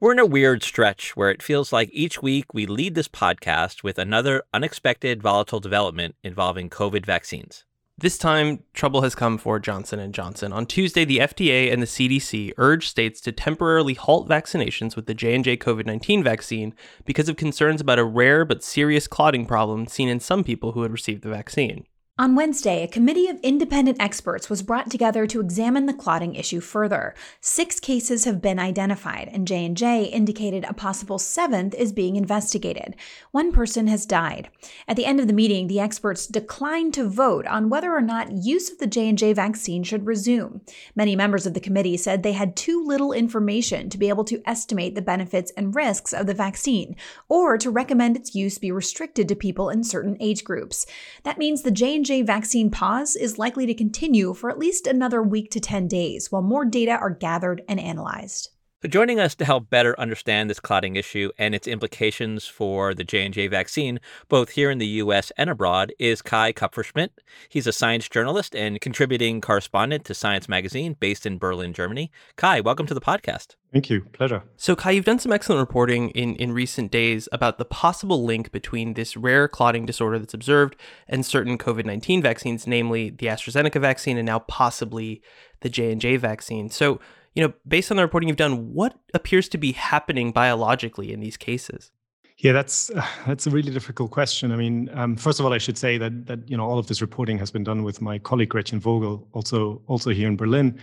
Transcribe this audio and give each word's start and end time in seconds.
We're 0.02 0.12
in 0.12 0.18
a 0.18 0.24
weird 0.24 0.62
stretch 0.62 1.14
where 1.14 1.28
it 1.28 1.42
feels 1.42 1.74
like 1.74 1.90
each 1.92 2.22
week 2.22 2.54
we 2.54 2.64
lead 2.64 2.94
this 2.94 3.06
podcast 3.06 3.82
with 3.82 3.98
another 3.98 4.44
unexpected 4.54 5.22
volatile 5.22 5.60
development 5.60 6.14
involving 6.24 6.70
COVID 6.70 7.04
vaccines. 7.04 7.64
This 7.98 8.16
time, 8.16 8.62
trouble 8.72 9.02
has 9.02 9.14
come 9.14 9.36
for 9.36 9.58
Johnson 9.58 10.10
& 10.12 10.14
Johnson. 10.14 10.54
On 10.54 10.64
Tuesday, 10.64 11.04
the 11.04 11.18
FDA 11.18 11.70
and 11.70 11.82
the 11.82 11.86
CDC 11.86 12.54
urged 12.56 12.88
states 12.88 13.20
to 13.20 13.30
temporarily 13.30 13.92
halt 13.92 14.26
vaccinations 14.26 14.96
with 14.96 15.04
the 15.04 15.12
J&J 15.12 15.58
COVID-19 15.58 16.24
vaccine 16.24 16.74
because 17.04 17.28
of 17.28 17.36
concerns 17.36 17.82
about 17.82 17.98
a 17.98 18.04
rare 18.04 18.46
but 18.46 18.64
serious 18.64 19.06
clotting 19.06 19.44
problem 19.44 19.86
seen 19.86 20.08
in 20.08 20.18
some 20.18 20.42
people 20.42 20.72
who 20.72 20.80
had 20.80 20.92
received 20.92 21.22
the 21.22 21.28
vaccine. 21.28 21.84
On 22.20 22.34
Wednesday, 22.34 22.82
a 22.82 22.86
committee 22.86 23.28
of 23.28 23.40
independent 23.40 23.96
experts 23.98 24.50
was 24.50 24.60
brought 24.60 24.90
together 24.90 25.26
to 25.26 25.40
examine 25.40 25.86
the 25.86 25.94
clotting 25.94 26.34
issue 26.34 26.60
further. 26.60 27.14
Six 27.40 27.80
cases 27.80 28.26
have 28.26 28.42
been 28.42 28.58
identified, 28.58 29.30
and 29.32 29.48
J&J 29.48 30.04
indicated 30.04 30.66
a 30.68 30.74
possible 30.74 31.18
seventh 31.18 31.72
is 31.72 31.94
being 31.94 32.16
investigated. 32.16 32.94
One 33.30 33.52
person 33.52 33.86
has 33.86 34.04
died. 34.04 34.50
At 34.86 34.96
the 34.96 35.06
end 35.06 35.18
of 35.18 35.28
the 35.28 35.32
meeting, 35.32 35.66
the 35.66 35.80
experts 35.80 36.26
declined 36.26 36.92
to 36.92 37.08
vote 37.08 37.46
on 37.46 37.70
whether 37.70 37.90
or 37.90 38.02
not 38.02 38.32
use 38.32 38.70
of 38.70 38.76
the 38.76 38.86
J&J 38.86 39.32
vaccine 39.32 39.82
should 39.82 40.04
resume. 40.04 40.60
Many 40.94 41.16
members 41.16 41.46
of 41.46 41.54
the 41.54 41.58
committee 41.58 41.96
said 41.96 42.22
they 42.22 42.32
had 42.32 42.54
too 42.54 42.84
little 42.84 43.14
information 43.14 43.88
to 43.88 43.96
be 43.96 44.10
able 44.10 44.24
to 44.24 44.42
estimate 44.44 44.94
the 44.94 45.00
benefits 45.00 45.52
and 45.56 45.74
risks 45.74 46.12
of 46.12 46.26
the 46.26 46.34
vaccine, 46.34 46.96
or 47.30 47.56
to 47.56 47.70
recommend 47.70 48.14
its 48.14 48.34
use 48.34 48.58
be 48.58 48.70
restricted 48.70 49.26
to 49.28 49.34
people 49.34 49.70
in 49.70 49.82
certain 49.82 50.18
age 50.20 50.44
groups. 50.44 50.84
That 51.22 51.38
means 51.38 51.62
the 51.62 51.70
J&J 51.70 52.09
Vaccine 52.10 52.72
pause 52.72 53.14
is 53.14 53.38
likely 53.38 53.66
to 53.66 53.74
continue 53.74 54.34
for 54.34 54.50
at 54.50 54.58
least 54.58 54.88
another 54.88 55.22
week 55.22 55.48
to 55.52 55.60
10 55.60 55.86
days 55.86 56.32
while 56.32 56.42
more 56.42 56.64
data 56.64 56.90
are 56.90 57.08
gathered 57.08 57.62
and 57.68 57.78
analyzed. 57.78 58.50
So 58.82 58.88
joining 58.88 59.20
us 59.20 59.34
to 59.34 59.44
help 59.44 59.68
better 59.68 59.94
understand 60.00 60.48
this 60.48 60.58
clotting 60.58 60.96
issue 60.96 61.32
and 61.36 61.54
its 61.54 61.68
implications 61.68 62.46
for 62.46 62.94
the 62.94 63.04
J&J 63.04 63.48
vaccine, 63.48 64.00
both 64.30 64.52
here 64.52 64.70
in 64.70 64.78
the 64.78 64.86
US 64.86 65.30
and 65.36 65.50
abroad, 65.50 65.92
is 65.98 66.22
Kai 66.22 66.54
Kupferschmidt. 66.54 67.10
He's 67.50 67.66
a 67.66 67.74
science 67.74 68.08
journalist 68.08 68.56
and 68.56 68.80
contributing 68.80 69.42
correspondent 69.42 70.06
to 70.06 70.14
Science 70.14 70.48
Magazine 70.48 70.96
based 70.98 71.26
in 71.26 71.36
Berlin, 71.36 71.74
Germany. 71.74 72.10
Kai, 72.36 72.62
welcome 72.62 72.86
to 72.86 72.94
the 72.94 73.02
podcast. 73.02 73.56
Thank 73.70 73.90
you. 73.90 74.00
Pleasure. 74.14 74.44
So, 74.56 74.74
Kai, 74.74 74.92
you've 74.92 75.04
done 75.04 75.18
some 75.18 75.30
excellent 75.30 75.60
reporting 75.60 76.08
in, 76.10 76.34
in 76.36 76.52
recent 76.52 76.90
days 76.90 77.28
about 77.32 77.58
the 77.58 77.66
possible 77.66 78.24
link 78.24 78.50
between 78.50 78.94
this 78.94 79.14
rare 79.14 79.46
clotting 79.46 79.84
disorder 79.84 80.18
that's 80.18 80.32
observed 80.32 80.74
and 81.06 81.26
certain 81.26 81.58
COVID 81.58 81.84
19 81.84 82.22
vaccines, 82.22 82.66
namely 82.66 83.10
the 83.10 83.26
AstraZeneca 83.26 83.78
vaccine 83.78 84.16
and 84.16 84.24
now 84.24 84.38
possibly 84.38 85.20
the 85.60 85.68
J&J 85.68 86.16
vaccine. 86.16 86.70
So, 86.70 86.98
you 87.34 87.42
know, 87.42 87.52
based 87.66 87.90
on 87.90 87.96
the 87.96 88.02
reporting 88.02 88.28
you've 88.28 88.36
done, 88.36 88.74
what 88.74 88.98
appears 89.14 89.48
to 89.50 89.58
be 89.58 89.72
happening 89.72 90.32
biologically 90.32 91.12
in 91.12 91.20
these 91.20 91.36
cases? 91.36 91.90
Yeah, 92.38 92.52
that's 92.52 92.90
uh, 92.90 93.06
that's 93.26 93.46
a 93.46 93.50
really 93.50 93.72
difficult 93.72 94.10
question. 94.10 94.52
I 94.52 94.56
mean, 94.56 94.90
um, 94.92 95.16
first 95.16 95.40
of 95.40 95.46
all, 95.46 95.52
I 95.52 95.58
should 95.58 95.78
say 95.78 95.98
that 95.98 96.26
that 96.26 96.48
you 96.48 96.56
know 96.56 96.64
all 96.64 96.78
of 96.78 96.86
this 96.86 97.00
reporting 97.00 97.38
has 97.38 97.50
been 97.50 97.64
done 97.64 97.82
with 97.84 98.00
my 98.00 98.18
colleague 98.18 98.48
Gretchen 98.48 98.80
Vogel, 98.80 99.28
also 99.32 99.82
also 99.86 100.10
here 100.10 100.28
in 100.28 100.36
Berlin, 100.36 100.78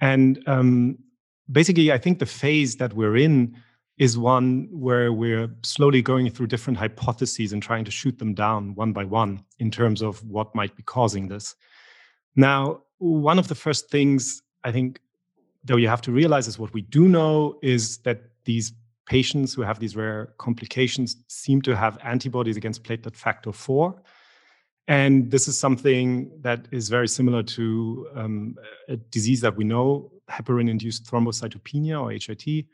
and 0.00 0.42
um, 0.46 0.98
basically, 1.50 1.92
I 1.92 1.98
think 1.98 2.18
the 2.18 2.26
phase 2.26 2.76
that 2.76 2.94
we're 2.94 3.16
in 3.16 3.56
is 3.98 4.16
one 4.16 4.68
where 4.72 5.12
we're 5.12 5.48
slowly 5.62 6.00
going 6.02 6.30
through 6.30 6.46
different 6.46 6.78
hypotheses 6.78 7.52
and 7.52 7.62
trying 7.62 7.84
to 7.84 7.90
shoot 7.90 8.18
them 8.18 8.34
down 8.34 8.74
one 8.74 8.92
by 8.92 9.04
one 9.04 9.44
in 9.58 9.70
terms 9.70 10.02
of 10.02 10.24
what 10.24 10.54
might 10.54 10.74
be 10.74 10.82
causing 10.82 11.28
this. 11.28 11.54
Now, 12.34 12.80
one 12.98 13.38
of 13.38 13.48
the 13.48 13.54
first 13.54 13.90
things 13.90 14.42
I 14.64 14.72
think 14.72 14.98
though 15.64 15.76
you 15.76 15.88
have 15.88 16.02
to 16.02 16.12
realize 16.12 16.48
is 16.48 16.58
what 16.58 16.72
we 16.72 16.82
do 16.82 17.08
know 17.08 17.58
is 17.62 17.98
that 17.98 18.22
these 18.44 18.72
patients 19.06 19.54
who 19.54 19.62
have 19.62 19.78
these 19.78 19.96
rare 19.96 20.32
complications 20.38 21.16
seem 21.28 21.60
to 21.62 21.76
have 21.76 21.98
antibodies 22.04 22.56
against 22.56 22.82
platelet 22.84 23.16
factor 23.16 23.52
4 23.52 24.00
and 24.88 25.30
this 25.30 25.46
is 25.46 25.58
something 25.58 26.30
that 26.40 26.66
is 26.72 26.88
very 26.88 27.06
similar 27.06 27.42
to 27.42 28.08
um, 28.16 28.56
a 28.88 28.96
disease 28.96 29.40
that 29.40 29.56
we 29.56 29.64
know 29.64 30.10
heparin 30.30 30.68
induced 30.68 31.06
thrombocytopenia 31.06 32.00
or 32.00 32.10
HIT 32.10 32.66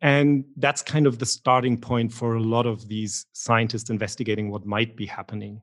and 0.00 0.44
that's 0.56 0.82
kind 0.82 1.06
of 1.06 1.18
the 1.18 1.26
starting 1.26 1.76
point 1.76 2.12
for 2.12 2.34
a 2.34 2.42
lot 2.42 2.66
of 2.66 2.86
these 2.88 3.26
scientists 3.32 3.90
investigating 3.90 4.48
what 4.50 4.64
might 4.64 4.96
be 4.96 5.06
happening. 5.06 5.60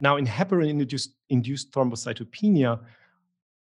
Now 0.00 0.16
in 0.16 0.26
heparin 0.26 0.70
induced, 0.70 1.14
induced 1.28 1.72
thrombocytopenia 1.72 2.80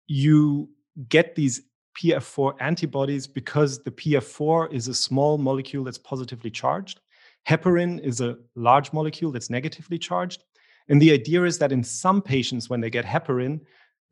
you 0.07 0.69
get 1.09 1.35
these 1.35 1.63
PF4 2.01 2.55
antibodies 2.61 3.27
because 3.27 3.83
the 3.83 3.91
PF4 3.91 4.73
is 4.73 4.89
a 4.89 4.95
small 4.95 5.39
molecule 5.39 5.85
that's 5.85 5.99
positively 5.99 6.51
charged. 6.51 7.01
Heparin 7.49 8.01
is 8.01 8.21
a 8.21 8.37
large 8.55 8.93
molecule 8.93 9.31
that's 9.31 9.51
negatively 9.51 9.99
charged. 9.99 10.45
And 10.89 11.01
the 11.01 11.13
idea 11.13 11.45
is 11.45 11.59
that 11.59 11.73
in 11.73 11.83
some 11.83 12.21
patients, 12.21 12.69
when 12.69 12.81
they 12.81 12.91
get 12.91 13.05
heparin, 13.05 13.61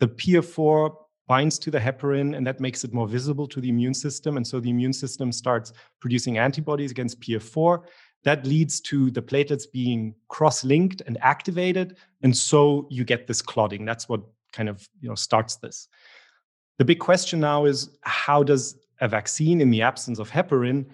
the 0.01 0.09
PF4 0.09 0.95
binds 1.29 1.59
to 1.59 1.71
the 1.71 1.79
heparin 1.79 2.37
and 2.37 2.47
that 2.47 2.61
makes 2.61 2.85
it 2.85 2.93
more 2.93 3.07
visible 3.09 3.47
to 3.47 3.61
the 3.61 3.69
immune 3.69 3.95
system. 3.95 4.37
And 4.37 4.47
so 4.47 4.61
the 4.61 4.71
immune 4.71 4.93
system 4.93 5.33
starts 5.33 5.73
producing 6.01 6.39
antibodies 6.39 6.91
against 6.91 7.21
PF4. 7.21 7.85
That 8.25 8.47
leads 8.47 8.81
to 8.83 9.11
the 9.11 9.23
platelets 9.23 9.65
being 9.73 10.15
cross 10.29 10.65
linked 10.65 11.03
and 11.07 11.19
activated. 11.21 11.97
And 12.23 12.37
so 12.37 12.87
you 12.91 13.05
get 13.05 13.27
this 13.27 13.43
clotting. 13.43 13.85
That's 13.85 14.09
what 14.09 14.23
kind 14.53 14.69
of 14.69 14.87
you 15.01 15.09
know 15.09 15.15
starts 15.15 15.57
this. 15.57 15.89
The 16.83 16.87
big 16.87 16.99
question 16.99 17.39
now 17.39 17.65
is 17.65 17.91
how 18.01 18.43
does 18.43 18.77
a 19.01 19.07
vaccine 19.07 19.61
in 19.61 19.71
the 19.71 19.83
absence 19.83 20.19
of 20.19 20.29
heparin 20.29 20.85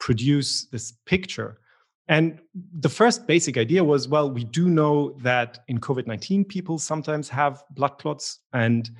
produce 0.00 0.64
this 0.72 0.94
picture? 1.06 1.60
And 2.08 2.40
the 2.80 2.88
first 2.88 3.24
basic 3.28 3.56
idea 3.56 3.84
was 3.84 4.08
well, 4.08 4.28
we 4.28 4.42
do 4.42 4.68
know 4.68 5.16
that 5.22 5.60
in 5.68 5.78
COVID 5.78 6.08
19, 6.08 6.44
people 6.44 6.76
sometimes 6.76 7.28
have 7.28 7.62
blood 7.70 7.98
clots, 7.98 8.40
and 8.52 8.90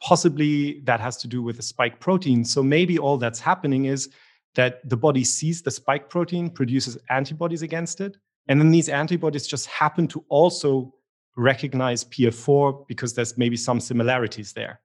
possibly 0.00 0.78
that 0.84 1.00
has 1.00 1.16
to 1.16 1.26
do 1.26 1.42
with 1.42 1.56
the 1.56 1.62
spike 1.64 1.98
protein. 1.98 2.44
So 2.44 2.62
maybe 2.62 2.96
all 2.96 3.18
that's 3.18 3.40
happening 3.40 3.86
is 3.86 4.10
that 4.54 4.88
the 4.88 4.96
body 4.96 5.24
sees 5.24 5.60
the 5.60 5.72
spike 5.72 6.08
protein, 6.08 6.50
produces 6.50 6.98
antibodies 7.08 7.62
against 7.62 8.00
it, 8.00 8.16
and 8.46 8.60
then 8.60 8.70
these 8.70 8.88
antibodies 8.88 9.44
just 9.44 9.66
happen 9.66 10.06
to 10.06 10.24
also 10.28 10.94
recognize 11.36 12.04
PF4 12.04 12.86
because 12.86 13.14
there's 13.14 13.36
maybe 13.36 13.56
some 13.56 13.80
similarities 13.80 14.52
there. 14.52 14.78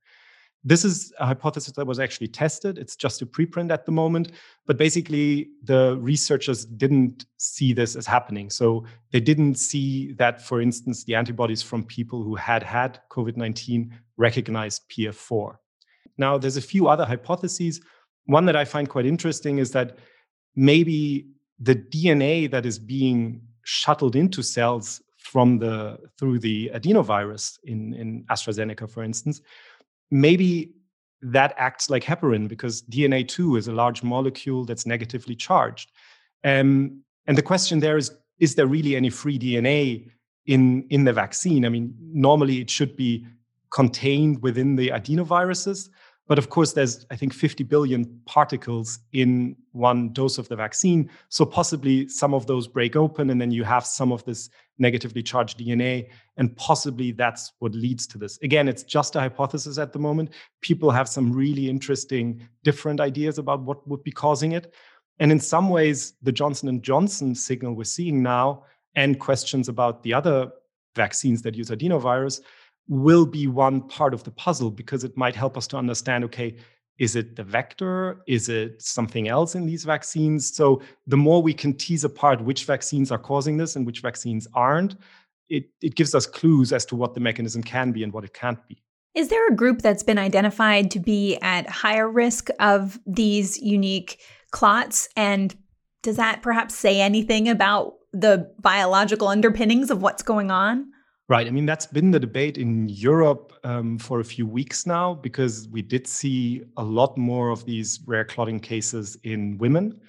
This 0.67 0.83
is 0.83 1.13
a 1.19 1.27
hypothesis 1.27 1.73
that 1.73 1.85
was 1.85 1.99
actually 1.99 2.27
tested. 2.27 2.79
It's 2.79 2.95
just 2.95 3.21
a 3.21 3.25
preprint 3.27 3.71
at 3.71 3.85
the 3.85 3.91
moment. 3.91 4.31
But 4.65 4.77
basically, 4.77 5.49
the 5.63 5.95
researchers 6.01 6.65
didn't 6.65 7.27
see 7.37 7.71
this 7.71 7.95
as 7.95 8.07
happening. 8.07 8.49
So 8.49 8.83
they 9.11 9.19
didn't 9.19 9.55
see 9.55 10.13
that, 10.13 10.41
for 10.41 10.61
instance, 10.61 11.03
the 11.03 11.13
antibodies 11.13 11.61
from 11.61 11.83
people 11.83 12.23
who 12.23 12.33
had 12.33 12.63
had 12.63 12.99
COVID 13.11 13.37
19 13.37 13.93
recognized 14.17 14.89
PF4. 14.89 15.55
Now, 16.17 16.39
there's 16.39 16.57
a 16.57 16.61
few 16.61 16.87
other 16.87 17.05
hypotheses. 17.05 17.79
One 18.25 18.45
that 18.45 18.55
I 18.55 18.65
find 18.65 18.89
quite 18.89 19.05
interesting 19.05 19.59
is 19.59 19.69
that 19.71 19.99
maybe 20.55 21.27
the 21.59 21.75
DNA 21.75 22.49
that 22.49 22.65
is 22.65 22.79
being 22.79 23.41
shuttled 23.63 24.15
into 24.15 24.41
cells 24.41 25.01
from 25.17 25.59
the 25.59 25.99
through 26.17 26.39
the 26.39 26.71
adenovirus 26.73 27.59
in, 27.65 27.93
in 27.93 28.23
AstraZeneca, 28.29 28.89
for 28.89 29.03
instance, 29.03 29.41
maybe 30.11 30.73
that 31.21 31.53
acts 31.57 31.89
like 31.89 32.03
heparin 32.03 32.47
because 32.47 32.83
DNA 32.83 33.27
2 33.27 33.55
is 33.55 33.67
a 33.67 33.71
large 33.71 34.03
molecule 34.03 34.65
that's 34.65 34.85
negatively 34.85 35.35
charged. 35.35 35.91
Um, 36.43 37.01
and 37.25 37.37
the 37.37 37.41
question 37.41 37.79
there 37.79 37.97
is 37.97 38.11
is 38.39 38.55
there 38.55 38.67
really 38.67 38.95
any 38.95 39.09
free 39.09 39.39
DNA 39.39 40.11
in, 40.45 40.85
in 40.89 41.05
the 41.05 41.13
vaccine? 41.13 41.65
I 41.65 41.69
mean, 41.69 41.95
normally 42.01 42.59
it 42.59 42.69
should 42.69 42.95
be 42.95 43.25
contained 43.71 44.41
within 44.41 44.75
the 44.75 44.89
adenoviruses. 44.89 45.89
But 46.27 46.39
of 46.39 46.49
course, 46.49 46.73
there's, 46.73 47.05
I 47.11 47.15
think, 47.15 47.33
50 47.33 47.63
billion 47.65 48.19
particles 48.25 48.99
in 49.13 49.55
one 49.73 50.11
dose 50.11 50.39
of 50.39 50.47
the 50.47 50.55
vaccine. 50.55 51.09
So 51.29 51.45
possibly 51.45 52.07
some 52.07 52.33
of 52.33 52.47
those 52.47 52.67
break 52.67 52.95
open, 52.95 53.29
and 53.29 53.39
then 53.39 53.51
you 53.51 53.63
have 53.63 53.85
some 53.85 54.11
of 54.11 54.25
this 54.25 54.49
negatively 54.79 55.21
charged 55.21 55.59
DNA. 55.59 56.09
And 56.37 56.55
possibly 56.57 57.11
that's 57.11 57.53
what 57.59 57.75
leads 57.75 58.07
to 58.07 58.17
this. 58.17 58.39
Again, 58.41 58.67
it's 58.67 58.81
just 58.83 59.15
a 59.15 59.19
hypothesis 59.19 59.77
at 59.77 59.93
the 59.93 59.99
moment. 59.99 60.31
People 60.61 60.89
have 60.89 61.07
some 61.07 61.31
really 61.31 61.69
interesting, 61.69 62.41
different 62.63 62.99
ideas 62.99 63.37
about 63.37 63.61
what 63.61 63.87
would 63.87 64.03
be 64.03 64.11
causing 64.11 64.53
it. 64.53 64.73
And 65.19 65.31
in 65.31 65.39
some 65.39 65.69
ways, 65.69 66.13
the 66.23 66.31
Johnson 66.31 66.69
and 66.69 66.81
Johnson 66.81 67.35
signal 67.35 67.75
we're 67.75 67.83
seeing 67.83 68.23
now, 68.23 68.63
and 68.95 69.19
questions 69.19 69.69
about 69.69 70.03
the 70.03 70.13
other 70.13 70.51
vaccines 70.95 71.41
that 71.43 71.55
use 71.55 71.69
adenovirus 71.69 72.41
will 72.87 73.25
be 73.25 73.47
one 73.47 73.81
part 73.81 74.13
of 74.13 74.23
the 74.23 74.31
puzzle 74.31 74.71
because 74.71 75.03
it 75.03 75.17
might 75.17 75.35
help 75.35 75.57
us 75.57 75.67
to 75.67 75.77
understand 75.77 76.23
okay 76.23 76.55
is 76.97 77.15
it 77.15 77.35
the 77.35 77.43
vector? 77.43 78.21
Is 78.25 78.47
it 78.47 78.81
something 78.81 79.27
else 79.27 79.53
in 79.53 79.65
these 79.65 79.83
vaccines? 79.83 80.55
So 80.55 80.81
the 81.05 81.17
more 81.17 81.41
we 81.41 81.53
can 81.53 81.73
tease 81.73 82.05
apart 82.05 82.41
which 82.41 82.63
vaccines 82.63 83.11
are 83.11 83.17
causing 83.17 83.57
this 83.57 83.75
and 83.75 83.85
which 83.85 84.01
vaccines 84.01 84.47
aren't 84.53 84.95
it, 85.49 85.69
it 85.81 85.95
gives 85.95 86.15
us 86.15 86.25
clues 86.25 86.71
as 86.71 86.85
to 86.85 86.95
what 86.95 87.13
the 87.13 87.19
mechanism 87.19 87.61
can 87.61 87.91
be 87.91 88.03
and 88.03 88.13
what 88.13 88.23
it 88.23 88.33
can't 88.33 88.65
be. 88.67 88.81
Is 89.13 89.29
there 89.29 89.47
a 89.47 89.55
group 89.55 89.81
that's 89.81 90.03
been 90.03 90.17
identified 90.17 90.91
to 90.91 90.99
be 90.99 91.37
at 91.41 91.69
higher 91.69 92.09
risk 92.09 92.49
of 92.59 92.99
these 93.05 93.61
unique 93.61 94.19
clots? 94.51 95.07
And 95.15 95.55
does 96.01 96.17
that 96.17 96.41
perhaps 96.41 96.75
say 96.75 96.99
anything 96.99 97.47
about 97.47 97.95
the 98.11 98.51
biological 98.59 99.27
underpinnings 99.27 99.91
of 99.91 100.01
what's 100.01 100.23
going 100.23 100.51
on 100.51 100.87
Right. 101.27 101.47
I 101.47 101.49
mean, 101.49 101.65
that's 101.65 101.87
been 101.87 102.11
the 102.11 102.19
debate 102.19 102.59
in 102.59 102.87
Europe 102.87 103.51
um, 103.63 103.97
for 103.97 104.19
a 104.19 104.23
few 104.23 104.45
weeks 104.45 104.85
now 104.85 105.15
because 105.15 105.67
we 105.69 105.81
did 105.81 106.05
see 106.05 106.63
a 106.77 106.83
lot 106.83 107.17
more 107.17 107.49
of 107.49 107.65
these 107.65 107.99
rare 108.05 108.25
clotting 108.25 108.59
cases 108.59 109.17
in 109.23 109.57
women. 109.57 109.99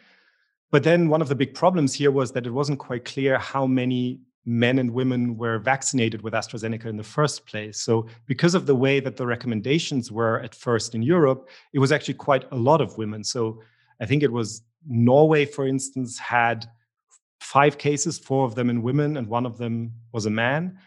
But 0.71 0.83
then 0.83 1.09
one 1.09 1.23
of 1.23 1.29
the 1.29 1.35
big 1.35 1.55
problems 1.55 1.95
here 1.95 2.11
was 2.11 2.33
that 2.33 2.47
it 2.47 2.51
wasn't 2.51 2.81
quite 2.81 3.07
clear 3.07 3.39
how 3.39 3.67
many 3.67 4.21
men 4.45 4.79
and 4.79 4.93
women 4.93 5.39
were 5.39 5.59
vaccinated 5.59 6.21
with 6.21 6.35
AstraZeneca 6.35 6.85
in 6.85 6.99
the 6.99 7.03
first 7.03 7.47
place. 7.47 7.81
So, 7.81 8.07
because 8.27 8.55
of 8.55 8.67
the 8.67 8.75
way 8.75 9.01
that 9.01 9.17
the 9.17 9.27
recommendations 9.27 10.13
were 10.13 10.41
at 10.41 10.55
first 10.55 10.95
in 10.95 11.03
Europe, 11.03 11.49
it 11.73 11.79
was 11.79 11.93
actually 11.93 12.15
quite 12.15 12.45
a 12.53 12.57
lot 12.57 12.81
of 12.81 12.97
women. 12.99 13.25
So, 13.25 13.61
I 14.01 14.07
think 14.07 14.23
it 14.23 14.31
was 14.31 14.63
Norway, 14.87 15.47
for 15.47 15.67
instance, 15.67 16.19
had 16.19 16.67
five 17.41 17.79
cases, 17.79 18.19
four 18.19 18.45
of 18.45 18.55
them 18.55 18.71
in 18.71 18.83
women, 18.83 19.17
and 19.17 19.27
one 19.27 19.47
of 19.47 19.59
them 19.59 19.93
was 20.13 20.27
a 20.27 20.31
man. 20.31 20.79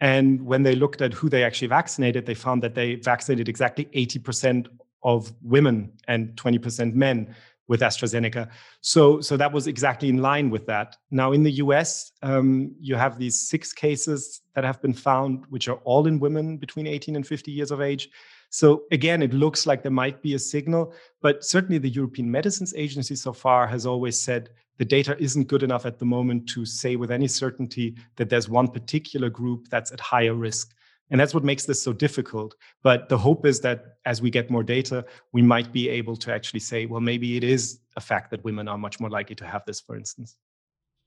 And 0.00 0.42
when 0.42 0.62
they 0.62 0.74
looked 0.74 1.02
at 1.02 1.12
who 1.12 1.28
they 1.28 1.44
actually 1.44 1.68
vaccinated, 1.68 2.26
they 2.26 2.34
found 2.34 2.62
that 2.62 2.74
they 2.74 2.96
vaccinated 2.96 3.48
exactly 3.48 3.86
80% 3.86 4.68
of 5.02 5.32
women 5.42 5.92
and 6.06 6.28
20% 6.36 6.94
men 6.94 7.34
with 7.68 7.80
AstraZeneca. 7.80 8.48
So, 8.80 9.20
so 9.20 9.36
that 9.36 9.52
was 9.52 9.66
exactly 9.66 10.08
in 10.08 10.18
line 10.18 10.50
with 10.50 10.66
that. 10.66 10.96
Now, 11.10 11.32
in 11.32 11.42
the 11.42 11.52
US, 11.52 12.12
um, 12.22 12.74
you 12.80 12.96
have 12.96 13.18
these 13.18 13.38
six 13.38 13.72
cases 13.72 14.40
that 14.54 14.64
have 14.64 14.80
been 14.80 14.94
found, 14.94 15.44
which 15.50 15.68
are 15.68 15.78
all 15.84 16.06
in 16.06 16.18
women 16.18 16.56
between 16.56 16.86
18 16.86 17.14
and 17.14 17.26
50 17.26 17.52
years 17.52 17.70
of 17.70 17.80
age. 17.80 18.08
So, 18.50 18.84
again, 18.90 19.22
it 19.22 19.34
looks 19.34 19.66
like 19.66 19.82
there 19.82 19.92
might 19.92 20.22
be 20.22 20.34
a 20.34 20.38
signal, 20.38 20.94
but 21.20 21.44
certainly 21.44 21.76
the 21.78 21.90
European 21.90 22.30
Medicines 22.30 22.72
Agency 22.74 23.14
so 23.14 23.34
far 23.34 23.66
has 23.66 23.84
always 23.84 24.18
said 24.20 24.48
the 24.78 24.84
data 24.84 25.16
isn't 25.20 25.48
good 25.48 25.62
enough 25.62 25.86
at 25.86 25.98
the 25.98 26.04
moment 26.04 26.48
to 26.50 26.64
say 26.64 26.96
with 26.96 27.10
any 27.10 27.28
certainty 27.28 27.96
that 28.16 28.30
there's 28.30 28.48
one 28.48 28.68
particular 28.68 29.28
group 29.28 29.68
that's 29.68 29.92
at 29.92 30.00
higher 30.00 30.34
risk. 30.34 30.74
And 31.10 31.20
that's 31.20 31.34
what 31.34 31.44
makes 31.44 31.64
this 31.64 31.82
so 31.82 31.92
difficult. 31.92 32.54
But 32.82 33.08
the 33.08 33.18
hope 33.18 33.46
is 33.46 33.60
that 33.60 33.96
as 34.04 34.20
we 34.20 34.30
get 34.30 34.50
more 34.50 34.62
data, 34.62 35.04
we 35.32 35.42
might 35.42 35.72
be 35.72 35.88
able 35.88 36.16
to 36.16 36.32
actually 36.32 36.60
say, 36.60 36.86
well, 36.86 37.00
maybe 37.00 37.36
it 37.36 37.44
is 37.44 37.80
a 37.96 38.00
fact 38.00 38.30
that 38.30 38.44
women 38.44 38.68
are 38.68 38.78
much 38.78 39.00
more 39.00 39.10
likely 39.10 39.34
to 39.36 39.46
have 39.46 39.64
this, 39.66 39.80
for 39.80 39.96
instance. 39.96 40.36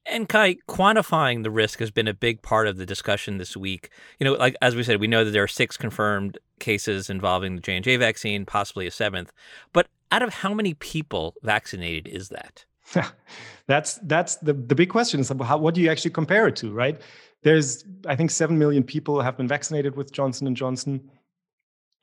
And 0.08 0.28
Kai, 0.28 0.56
quantifying 0.68 1.44
the 1.44 1.52
risk 1.52 1.80
has 1.80 1.92
been 1.92 2.08
a 2.08 2.14
big 2.14 2.42
part 2.42 2.68
of 2.68 2.78
the 2.78 2.88
discussion 2.88 3.38
this 3.38 3.56
week. 3.56 3.92
You 4.20 4.26
know, 4.26 4.34
like 4.34 4.56
as 4.62 4.76
we 4.76 4.84
said, 4.84 5.00
we 5.00 5.08
know 5.08 5.24
that 5.24 5.32
there 5.32 5.44
are 5.44 5.48
six 5.48 5.78
confirmed 5.78 6.40
cases 6.60 7.10
involving 7.10 7.56
the 7.56 7.62
J 7.62 7.76
and 7.76 7.86
J 7.86 7.98
vaccine, 7.98 8.46
possibly 8.46 8.88
a 8.88 8.92
seventh. 8.92 9.32
But 9.72 9.88
out 10.12 10.24
of 10.24 10.34
how 10.34 10.56
many 10.56 10.74
people 10.74 11.36
vaccinated 11.44 12.08
is 12.08 12.30
that? 12.30 12.66
that's 13.68 13.96
that's 14.04 14.36
the, 14.38 14.54
the 14.54 14.76
big 14.76 14.90
question 14.90 15.20
is 15.20 15.30
how, 15.30 15.58
what 15.58 15.74
do 15.74 15.82
you 15.82 15.90
actually 15.90 16.12
compare 16.12 16.48
it 16.48 16.56
to 16.58 16.72
right? 16.72 17.00
There's 17.44 17.84
i 18.08 18.16
think 18.16 18.32
7 18.32 18.58
million 18.58 18.84
people 18.84 19.22
have 19.22 19.38
been 19.38 19.48
vaccinated 19.48 19.96
with 19.96 20.12
johnson 20.12 20.48
and 20.48 20.56
johnson. 20.56 21.10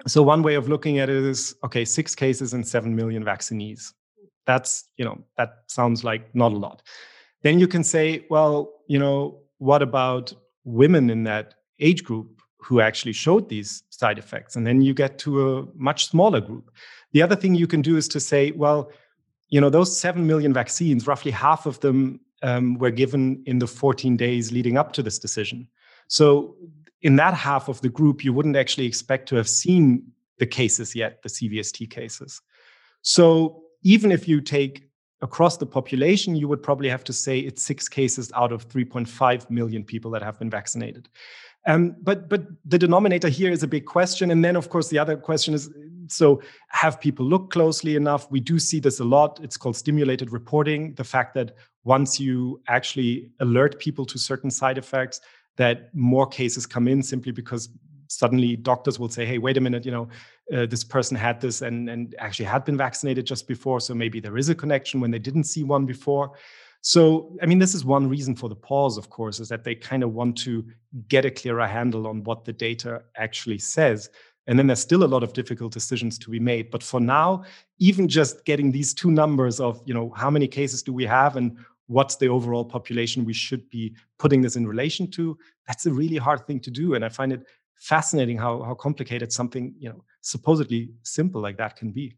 So 0.07 0.23
one 0.23 0.43
way 0.43 0.55
of 0.55 0.69
looking 0.69 0.99
at 0.99 1.09
it 1.09 1.25
is 1.25 1.55
okay 1.65 1.85
six 1.85 2.15
cases 2.15 2.55
and 2.55 2.67
7 2.67 2.95
million 2.95 3.25
vaccinees. 3.25 3.95
That's 4.47 4.89
you 4.97 5.05
know 5.05 5.19
that 5.37 5.65
sounds 5.67 6.05
like 6.05 6.35
not 6.35 6.53
a 6.53 6.57
lot. 6.57 6.83
Then 7.43 7.59
you 7.59 7.69
can 7.69 7.85
say 7.85 8.27
well 8.31 8.73
you 8.89 8.99
know 8.99 9.41
what 9.59 9.83
about 9.83 10.33
women 10.65 11.11
in 11.11 11.25
that 11.25 11.55
age 11.81 12.05
group 12.05 12.41
who 12.61 12.81
actually 12.81 13.13
showed 13.13 13.49
these 13.49 13.85
side 13.91 14.19
effects? 14.19 14.57
And 14.57 14.67
then 14.67 14.83
you 14.83 14.93
get 14.93 15.19
to 15.21 15.59
a 15.59 15.67
much 15.75 16.07
smaller 16.07 16.41
group. 16.41 16.71
The 17.13 17.23
other 17.23 17.37
thing 17.37 17.55
you 17.55 17.67
can 17.67 17.83
do 17.83 17.97
is 17.97 18.09
to 18.09 18.21
say 18.21 18.51
well 18.53 18.91
you 19.49 19.61
know, 19.61 19.71
those 19.71 19.99
7 19.99 20.27
million 20.27 20.53
vaccines, 20.53 21.07
roughly 21.07 21.31
half 21.31 21.67
of 21.67 21.81
them 21.81 22.21
um, 22.43 22.79
were 22.79 22.91
given 22.91 23.43
in 23.47 23.59
the 23.59 23.67
14 23.67 24.17
days 24.17 24.53
leading 24.53 24.77
up 24.77 24.93
to 24.93 25.03
this 25.03 25.19
decision. 25.19 25.69
So, 26.09 26.57
in 27.03 27.17
that 27.17 27.35
half 27.35 27.69
of 27.69 27.81
the 27.81 27.89
group, 27.89 28.25
you 28.25 28.33
wouldn't 28.33 28.57
actually 28.57 28.87
expect 28.87 29.29
to 29.29 29.37
have 29.37 29.49
seen 29.49 30.03
the 30.39 30.47
cases 30.47 30.97
yet, 30.97 31.23
the 31.23 31.29
CVST 31.29 31.89
cases. 31.91 32.41
So, 33.03 33.63
even 33.83 34.11
if 34.11 34.27
you 34.27 34.41
take 34.41 34.89
across 35.21 35.57
the 35.57 35.67
population, 35.67 36.37
you 36.37 36.49
would 36.49 36.63
probably 36.63 36.89
have 36.89 37.05
to 37.05 37.13
say 37.13 37.39
it's 37.39 37.63
six 37.63 37.89
cases 37.89 38.31
out 38.35 38.53
of 38.53 38.69
3.5 38.69 39.51
million 39.51 39.85
people 39.85 40.11
that 40.13 40.23
have 40.23 40.39
been 40.39 40.51
vaccinated. 40.51 41.09
Um, 41.67 41.97
but 42.03 42.29
but 42.29 42.47
the 42.65 42.79
denominator 42.79 43.29
here 43.29 43.51
is 43.51 43.63
a 43.63 43.69
big 43.69 43.85
question, 43.85 44.31
and 44.31 44.45
then 44.45 44.57
of 44.57 44.71
course 44.71 44.89
the 44.89 44.99
other 44.99 45.17
question 45.17 45.55
is: 45.55 45.71
so 46.09 46.41
have 46.69 47.01
people 47.01 47.27
looked 47.27 47.53
closely 47.53 47.97
enough? 47.97 48.31
We 48.31 48.41
do 48.41 48.59
see 48.59 48.81
this 48.81 49.01
a 49.01 49.05
lot. 49.05 49.41
It's 49.43 49.57
called 49.57 49.77
stimulated 49.77 50.33
reporting. 50.33 50.95
The 50.95 51.05
fact 51.05 51.35
that 51.35 51.55
once 51.85 52.19
you 52.19 52.61
actually 52.69 53.31
alert 53.41 53.79
people 53.79 54.05
to 54.07 54.19
certain 54.19 54.51
side 54.51 54.79
effects, 54.79 55.21
that 55.57 55.95
more 55.95 56.27
cases 56.27 56.67
come 56.67 56.89
in 56.89 57.03
simply 57.03 57.33
because 57.33 57.69
suddenly 58.09 58.57
doctors 58.57 58.99
will 58.99 59.09
say, 59.09 59.27
"Hey, 59.27 59.39
wait 59.39 59.57
a 59.57 59.61
minute, 59.61 59.85
you 59.85 59.93
know, 59.93 60.09
uh, 60.53 60.67
this 60.67 60.85
person 60.85 61.17
had 61.17 61.41
this 61.41 61.63
and 61.63 61.89
and 61.91 62.15
actually 62.19 62.47
had 62.47 62.65
been 62.65 62.77
vaccinated 62.77 63.27
just 63.27 63.47
before, 63.47 63.81
so 63.81 63.95
maybe 63.95 64.21
there 64.21 64.39
is 64.39 64.49
a 64.49 64.55
connection 64.55 65.01
when 65.01 65.11
they 65.11 65.19
didn't 65.19 65.45
see 65.45 65.65
one 65.65 65.87
before." 65.87 66.33
So, 66.81 67.37
I 67.43 67.47
mean, 67.47 67.59
this 67.59 67.75
is 67.75 67.85
one 67.85 68.09
reason 68.09 68.35
for 68.35 68.49
the 68.49 68.57
pause, 68.57 68.97
of 68.97 69.11
course, 69.11 69.41
is 69.41 69.49
that 69.49 69.65
they 69.65 69.75
kind 69.75 70.03
of 70.03 70.13
want 70.13 70.39
to 70.39 70.65
get 71.09 71.25
a 71.25 71.31
clearer 71.31 71.67
handle 71.67 72.07
on 72.07 72.23
what 72.25 72.45
the 72.45 72.53
data 72.53 73.03
actually 73.17 73.59
says. 73.59 74.11
And 74.47 74.59
then 74.59 74.67
there's 74.67 74.81
still 74.81 75.05
a 75.05 75.07
lot 75.07 75.23
of 75.23 75.35
difficult 75.35 75.73
decisions 75.73 76.19
to 76.21 76.31
be 76.31 76.41
made. 76.41 76.71
But 76.71 76.83
for 76.83 77.01
now, 77.01 77.45
even 77.79 78.09
just 78.09 78.45
getting 78.45 78.73
these 78.73 78.95
two 78.95 79.11
numbers 79.11 79.61
of, 79.61 79.83
you 79.85 79.93
know, 79.93 80.11
how 80.17 80.31
many 80.31 80.49
cases 80.49 80.83
do 80.83 80.93
we 80.93 81.05
have 81.05 81.37
and 81.37 81.59
what's 81.89 82.17
the 82.17 82.29
overall 82.29 82.65
population 82.65 83.25
we 83.25 83.33
should 83.33 83.69
be 83.71 83.95
putting 84.19 84.41
this 84.41 84.57
in 84.57 84.67
relation 84.67 85.11
to, 85.11 85.37
that's 85.67 85.87
a 85.87 85.93
really 85.93 86.17
hard 86.17 86.47
thing 86.47 86.61
to 86.61 86.71
do. 86.71 86.95
And 86.95 87.05
I 87.05 87.09
find 87.09 87.33
it 87.33 87.45
fascinating 87.75 88.39
how, 88.39 88.63
how 88.63 88.75
complicated 88.75 89.33
something, 89.33 89.75
you 89.79 89.89
know, 89.89 90.05
supposedly 90.21 90.91
simple 91.03 91.41
like 91.41 91.57
that 91.59 91.77
can 91.77 91.91
be. 91.91 92.17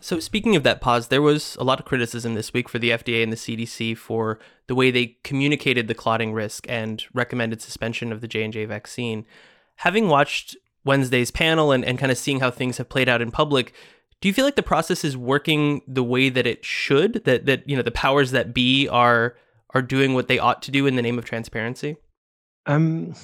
So, 0.00 0.20
speaking 0.20 0.54
of 0.54 0.64
that 0.64 0.80
pause, 0.80 1.08
there 1.08 1.22
was 1.22 1.56
a 1.58 1.64
lot 1.64 1.80
of 1.80 1.86
criticism 1.86 2.34
this 2.34 2.52
week 2.52 2.68
for 2.68 2.78
the 2.78 2.90
FDA 2.90 3.22
and 3.22 3.32
the 3.32 3.36
CDC 3.36 3.96
for 3.96 4.38
the 4.66 4.74
way 4.74 4.90
they 4.90 5.16
communicated 5.24 5.88
the 5.88 5.94
clotting 5.94 6.32
risk 6.32 6.66
and 6.68 7.02
recommended 7.14 7.62
suspension 7.62 8.12
of 8.12 8.20
the 8.20 8.28
J&J 8.28 8.66
vaccine. 8.66 9.24
Having 9.76 10.08
watched 10.08 10.56
Wednesday's 10.84 11.30
panel 11.30 11.72
and, 11.72 11.84
and 11.84 11.98
kind 11.98 12.12
of 12.12 12.18
seeing 12.18 12.40
how 12.40 12.50
things 12.50 12.76
have 12.76 12.88
played 12.88 13.08
out 13.08 13.22
in 13.22 13.30
public, 13.30 13.72
do 14.20 14.28
you 14.28 14.34
feel 14.34 14.44
like 14.44 14.56
the 14.56 14.62
process 14.62 15.04
is 15.04 15.16
working 15.16 15.80
the 15.86 16.04
way 16.04 16.28
that 16.28 16.46
it 16.46 16.64
should? 16.64 17.24
That 17.24 17.46
that 17.46 17.68
you 17.68 17.76
know 17.76 17.82
the 17.82 17.90
powers 17.90 18.30
that 18.32 18.54
be 18.54 18.88
are 18.88 19.36
are 19.70 19.82
doing 19.82 20.14
what 20.14 20.28
they 20.28 20.38
ought 20.38 20.62
to 20.62 20.70
do 20.70 20.86
in 20.86 20.96
the 20.96 21.02
name 21.02 21.18
of 21.18 21.24
transparency? 21.24 21.96
Um, 22.66 23.14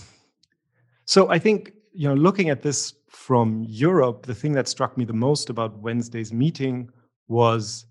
so 1.04 1.30
I 1.30 1.38
think 1.38 1.72
you 1.92 2.08
know, 2.08 2.14
looking 2.14 2.50
at 2.50 2.62
this 2.62 2.94
from 3.11 3.64
Europe, 3.69 4.26
the 4.26 4.35
thing 4.35 4.52
that 4.52 4.69
struck 4.69 4.97
me 4.97 5.05
the 5.05 5.12
most 5.12 5.50
about 5.50 5.79
Wednesday's 5.79 6.33
meeting 6.33 6.88
was 7.29 7.87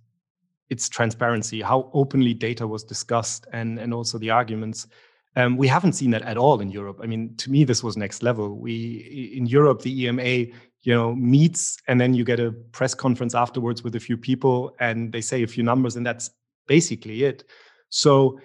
its 0.70 0.88
transparency, 0.88 1.62
how 1.62 1.90
openly 1.94 2.34
data 2.34 2.66
was 2.68 2.84
discussed, 2.84 3.46
and 3.54 3.80
and 3.80 3.94
also 3.94 4.18
the 4.18 4.30
arguments. 4.30 4.88
Um, 5.36 5.58
we 5.58 5.68
haven't 5.68 5.94
seen 5.94 6.12
that 6.12 6.24
at 6.24 6.38
all 6.38 6.60
in 6.60 6.72
Europe. 6.72 7.00
I 7.04 7.06
mean, 7.06 7.36
to 7.38 7.52
me, 7.52 7.64
this 7.64 7.84
was 7.84 7.96
next 7.96 8.24
level. 8.24 8.60
We 8.60 9.34
in 9.36 9.46
Europe, 9.46 9.82
the 9.82 10.06
EMA 10.06 10.48
you 10.84 10.94
know 10.94 11.14
meets 11.16 11.78
and 11.88 12.00
then 12.00 12.14
you 12.14 12.24
get 12.24 12.40
a 12.40 12.52
press 12.72 12.94
conference 12.94 13.36
afterwards 13.36 13.84
with 13.84 13.96
a 13.96 14.00
few 14.00 14.18
people 14.18 14.76
and 14.80 15.12
they 15.12 15.22
say 15.22 15.44
a 15.44 15.48
few 15.48 15.64
numbers 15.64 15.96
and 15.96 16.06
that's 16.06 16.30
basically 16.68 17.24
it 17.24 17.44
so 17.90 18.40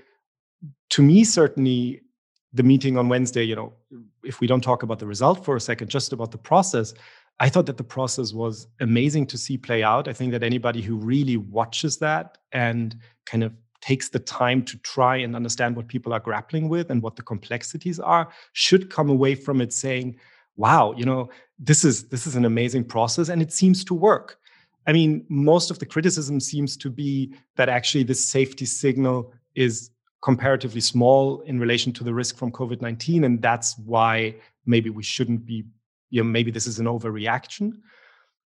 to 0.90 1.02
me 1.02 1.22
certainly 1.24 2.00
the 2.54 2.62
meeting 2.62 2.96
on 2.96 3.08
wednesday 3.08 3.42
you 3.42 3.54
know 3.54 3.72
if 4.22 4.40
we 4.40 4.46
don't 4.46 4.62
talk 4.62 4.82
about 4.82 4.98
the 4.98 5.06
result 5.06 5.44
for 5.44 5.56
a 5.56 5.60
second 5.60 5.88
just 5.88 6.12
about 6.12 6.30
the 6.30 6.38
process 6.38 6.94
i 7.40 7.48
thought 7.48 7.66
that 7.66 7.76
the 7.76 7.84
process 7.84 8.32
was 8.32 8.68
amazing 8.80 9.26
to 9.26 9.38
see 9.38 9.58
play 9.58 9.82
out. 9.82 10.08
I 10.08 10.12
think 10.12 10.32
that 10.32 10.42
anybody 10.42 10.80
who 10.80 10.96
really 10.96 11.36
watches 11.36 11.98
that 11.98 12.38
and 12.52 12.96
kind 13.26 13.42
of 13.42 13.52
takes 13.80 14.08
the 14.08 14.18
time 14.18 14.64
to 14.64 14.78
try 14.78 15.16
and 15.16 15.36
understand 15.36 15.76
what 15.76 15.88
people 15.88 16.14
are 16.14 16.20
grappling 16.20 16.68
with 16.68 16.90
and 16.90 17.02
what 17.02 17.16
the 17.16 17.22
complexities 17.22 18.00
are 18.00 18.30
should 18.52 18.88
come 18.88 19.10
away 19.10 19.34
from 19.34 19.60
it 19.60 19.72
saying 19.72 20.16
wow 20.56 20.94
you 20.96 21.04
know 21.04 21.28
this 21.58 21.84
is 21.84 22.08
this 22.08 22.26
is 22.26 22.36
an 22.36 22.44
amazing 22.44 22.84
process 22.84 23.28
and 23.28 23.42
it 23.42 23.52
seems 23.52 23.84
to 23.84 23.94
work. 23.94 24.38
I 24.86 24.92
mean 24.92 25.24
most 25.28 25.70
of 25.70 25.78
the 25.78 25.86
criticism 25.86 26.40
seems 26.40 26.76
to 26.78 26.90
be 26.90 27.34
that 27.56 27.68
actually 27.68 28.04
this 28.04 28.24
safety 28.24 28.66
signal 28.66 29.32
is 29.54 29.90
comparatively 30.24 30.80
small 30.80 31.40
in 31.42 31.60
relation 31.60 31.92
to 31.92 32.02
the 32.02 32.12
risk 32.12 32.36
from 32.36 32.50
covid-19 32.50 33.24
and 33.24 33.42
that's 33.42 33.78
why 33.78 34.34
maybe 34.66 34.90
we 34.90 35.02
shouldn't 35.02 35.44
be 35.44 35.64
you 36.10 36.22
know 36.22 36.28
maybe 36.28 36.50
this 36.50 36.66
is 36.66 36.78
an 36.78 36.86
overreaction 36.86 37.72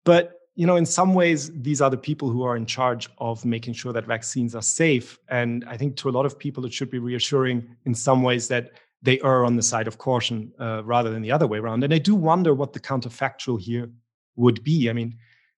but 0.05 0.23
you 0.55 0.67
know 0.67 0.75
in 0.75 0.85
some 0.85 1.15
ways 1.15 1.51
these 1.61 1.81
are 1.81 1.89
the 1.89 1.97
people 1.97 2.29
who 2.29 2.43
are 2.43 2.55
in 2.55 2.65
charge 2.65 3.09
of 3.17 3.43
making 3.43 3.73
sure 3.73 3.91
that 3.91 4.05
vaccines 4.05 4.53
are 4.53 4.61
safe 4.61 5.17
and 5.29 5.65
i 5.67 5.75
think 5.75 5.95
to 5.95 6.09
a 6.09 6.15
lot 6.17 6.25
of 6.25 6.37
people 6.37 6.63
it 6.63 6.73
should 6.73 6.91
be 6.91 6.99
reassuring 6.99 7.67
in 7.85 7.95
some 7.95 8.21
ways 8.21 8.47
that 8.47 8.71
they 9.03 9.19
err 9.21 9.43
on 9.45 9.55
the 9.57 9.61
side 9.61 9.87
of 9.87 9.97
caution 9.97 10.51
uh, 10.59 10.81
rather 10.83 11.11
than 11.11 11.21
the 11.21 11.31
other 11.31 11.45
way 11.45 11.59
around. 11.59 11.83
And 11.83 11.93
I 11.93 11.97
do 11.97 12.15
wonder 12.15 12.53
what 12.53 12.73
the 12.73 12.79
counterfactual 12.79 13.59
here 13.59 13.91
would 14.37 14.63
be. 14.63 14.89
I 14.89 14.93
mean, 14.93 15.17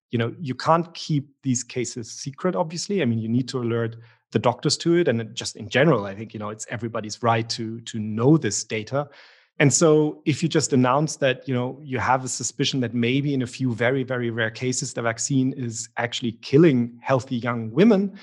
you 0.09 0.17
know, 0.17 0.35
you 0.39 0.55
can't 0.55 0.91
keep 0.93 1.29
these 1.43 1.63
cases 1.63 2.11
secret, 2.11 2.55
obviously. 2.55 3.01
I 3.01 3.05
mean, 3.05 3.19
you 3.19 3.29
need 3.29 3.47
to 3.49 3.59
alert 3.59 3.97
the 4.31 4.39
doctors 4.39 4.77
to 4.77 4.95
it. 4.95 5.07
And 5.07 5.33
just 5.35 5.55
in 5.55 5.69
general, 5.69 6.05
I 6.05 6.15
think, 6.15 6.33
you 6.33 6.39
know, 6.39 6.49
it's 6.49 6.65
everybody's 6.69 7.21
right 7.23 7.47
to 7.49 7.79
to 7.81 7.99
know 7.99 8.37
this 8.37 8.63
data. 8.63 9.09
And 9.57 9.73
so 9.73 10.21
if 10.25 10.43
you 10.43 10.49
just 10.49 10.73
announce 10.73 11.15
that, 11.17 11.47
you 11.47 11.53
know, 11.53 11.79
you 11.81 11.97
have 11.99 12.25
a 12.25 12.27
suspicion 12.27 12.81
that 12.81 12.93
maybe 12.93 13.33
in 13.33 13.41
a 13.41 13.47
few 13.47 13.73
very, 13.73 14.03
very 14.03 14.29
rare 14.29 14.51
cases, 14.51 14.93
the 14.93 15.01
vaccine 15.01 15.53
is 15.53 15.87
actually 15.95 16.33
killing 16.33 16.99
healthy 17.01 17.37
young 17.37 17.71
women, 17.71 18.19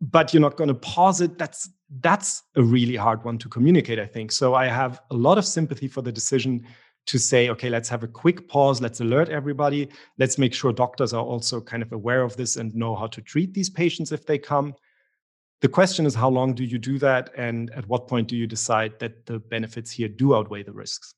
but 0.00 0.34
you're 0.34 0.40
not 0.40 0.56
going 0.56 0.68
to 0.68 0.74
pause 0.74 1.20
it, 1.20 1.38
that's 1.38 1.70
that's 2.00 2.42
a 2.56 2.62
really 2.62 2.96
hard 2.96 3.24
one 3.24 3.36
to 3.38 3.48
communicate, 3.48 3.98
I 3.98 4.06
think. 4.06 4.32
So 4.32 4.54
I 4.54 4.66
have 4.66 5.00
a 5.10 5.14
lot 5.14 5.38
of 5.38 5.44
sympathy 5.44 5.88
for 5.88 6.02
the 6.02 6.12
decision 6.12 6.64
to 7.10 7.18
say, 7.18 7.48
okay, 7.48 7.68
let's 7.68 7.88
have 7.88 8.04
a 8.04 8.08
quick 8.08 8.48
pause, 8.48 8.80
let's 8.80 9.00
alert 9.00 9.30
everybody, 9.30 9.88
let's 10.18 10.38
make 10.38 10.54
sure 10.54 10.72
doctors 10.72 11.12
are 11.12 11.24
also 11.24 11.60
kind 11.60 11.82
of 11.82 11.90
aware 11.90 12.22
of 12.22 12.36
this 12.36 12.54
and 12.54 12.72
know 12.72 12.94
how 12.94 13.08
to 13.08 13.20
treat 13.20 13.52
these 13.52 13.68
patients 13.68 14.12
if 14.12 14.24
they 14.24 14.38
come. 14.38 14.72
The 15.60 15.68
question 15.68 16.06
is, 16.06 16.14
how 16.14 16.28
long 16.28 16.54
do 16.54 16.64
you 16.64 16.78
do 16.78 17.00
that? 17.00 17.30
And 17.36 17.68
at 17.72 17.84
what 17.88 18.06
point 18.06 18.28
do 18.28 18.36
you 18.36 18.46
decide 18.46 18.92
that 19.00 19.26
the 19.26 19.40
benefits 19.40 19.90
here 19.90 20.06
do 20.06 20.36
outweigh 20.36 20.62
the 20.62 20.72
risks? 20.72 21.12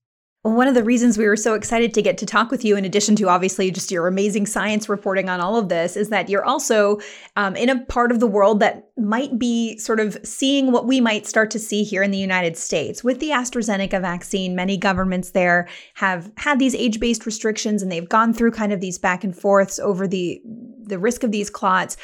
One 0.45 0.67
of 0.67 0.75
the 0.75 0.83
reasons 0.83 1.17
we 1.17 1.29
were 1.29 1.37
so 1.37 1.55
excited 1.55 1.95
to 1.95 2.03
get 2.03 2.19
to 2.19 2.27
talk 2.27 2.51
with 2.51 2.65
you, 2.65 2.77
in 2.77 2.85
addition 2.85 3.15
to 3.17 3.29
obviously 3.29 3.71
just 3.71 3.93
your 3.93 4.09
amazing 4.09 4.47
science 4.47 4.89
reporting 4.89 5.29
on 5.29 5.41
all 5.41 5.57
of 5.57 5.69
this, 5.69 5.97
is 5.97 6.09
that 6.09 6.29
you're 6.29 6.45
also 6.45 6.99
um, 7.37 7.55
in 7.55 7.71
a 7.71 7.85
part 7.85 8.11
of 8.11 8.19
the 8.19 8.27
world 8.27 8.59
that 8.59 8.89
might 8.99 9.39
be 9.39 9.79
sort 9.79 10.01
of 10.01 10.19
seeing 10.25 10.73
what 10.73 10.85
we 10.85 11.01
might 11.01 11.29
start 11.29 11.49
to 11.53 11.61
see 11.61 11.85
here 11.85 12.03
in 12.03 12.11
the 12.11 12.19
United 12.19 12.57
States. 12.57 13.05
With 13.05 13.21
the 13.21 13.31
AstraZeneca 13.31 14.01
vaccine, 14.01 14.57
many 14.57 14.77
governments 14.77 15.31
there 15.31 15.69
have 15.95 16.33
had 16.37 16.59
these 16.59 16.75
age 16.75 16.99
based 16.99 17.25
restrictions 17.25 17.81
and 17.81 17.93
they've 17.93 18.09
gone 18.09 18.35
through 18.35 18.51
kind 18.51 18.73
of 18.73 18.81
these 18.81 18.99
back 18.99 19.23
and 19.23 19.37
forths 19.37 19.79
over 19.79 20.09
the, 20.09 20.43
the 20.83 20.99
risk 20.99 21.23
of 21.23 21.31
these 21.31 21.51
clots. 21.51 21.97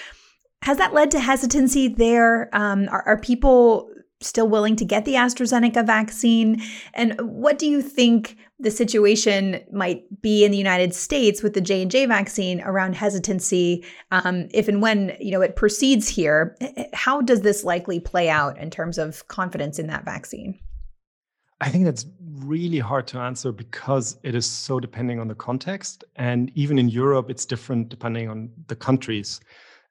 Has 0.62 0.78
that 0.78 0.94
led 0.94 1.10
to 1.12 1.20
hesitancy 1.20 1.88
there? 1.88 2.50
Um, 2.52 2.88
are, 2.88 3.02
are 3.02 3.18
people 3.18 3.87
still 4.20 4.48
willing 4.48 4.76
to 4.76 4.84
get 4.84 5.04
the 5.04 5.14
AstraZeneca 5.14 5.86
vaccine? 5.86 6.62
And 6.94 7.14
what 7.20 7.58
do 7.58 7.66
you 7.66 7.82
think 7.82 8.36
the 8.58 8.70
situation 8.70 9.60
might 9.72 10.04
be 10.20 10.44
in 10.44 10.50
the 10.50 10.58
United 10.58 10.94
States 10.94 11.42
with 11.42 11.54
the 11.54 11.60
J 11.60 11.82
and 11.82 11.90
J 11.90 12.06
vaccine 12.06 12.60
around 12.62 12.96
hesitancy, 12.96 13.84
um, 14.10 14.48
if 14.52 14.66
and 14.68 14.82
when 14.82 15.16
you 15.20 15.30
know 15.30 15.40
it 15.40 15.56
proceeds 15.56 16.08
here? 16.08 16.56
How 16.92 17.20
does 17.20 17.42
this 17.42 17.62
likely 17.64 18.00
play 18.00 18.28
out 18.28 18.58
in 18.58 18.70
terms 18.70 18.98
of 18.98 19.26
confidence 19.28 19.78
in 19.78 19.86
that 19.86 20.04
vaccine? 20.04 20.58
I 21.60 21.70
think 21.70 21.84
that's 21.84 22.06
really 22.36 22.78
hard 22.78 23.08
to 23.08 23.18
answer 23.18 23.50
because 23.50 24.16
it 24.22 24.34
is 24.34 24.46
so 24.46 24.78
depending 24.78 25.18
on 25.18 25.28
the 25.28 25.34
context, 25.34 26.04
and 26.16 26.52
even 26.54 26.78
in 26.78 26.88
Europe, 26.88 27.30
it's 27.30 27.44
different 27.44 27.88
depending 27.88 28.28
on 28.28 28.50
the 28.68 28.76
countries. 28.76 29.40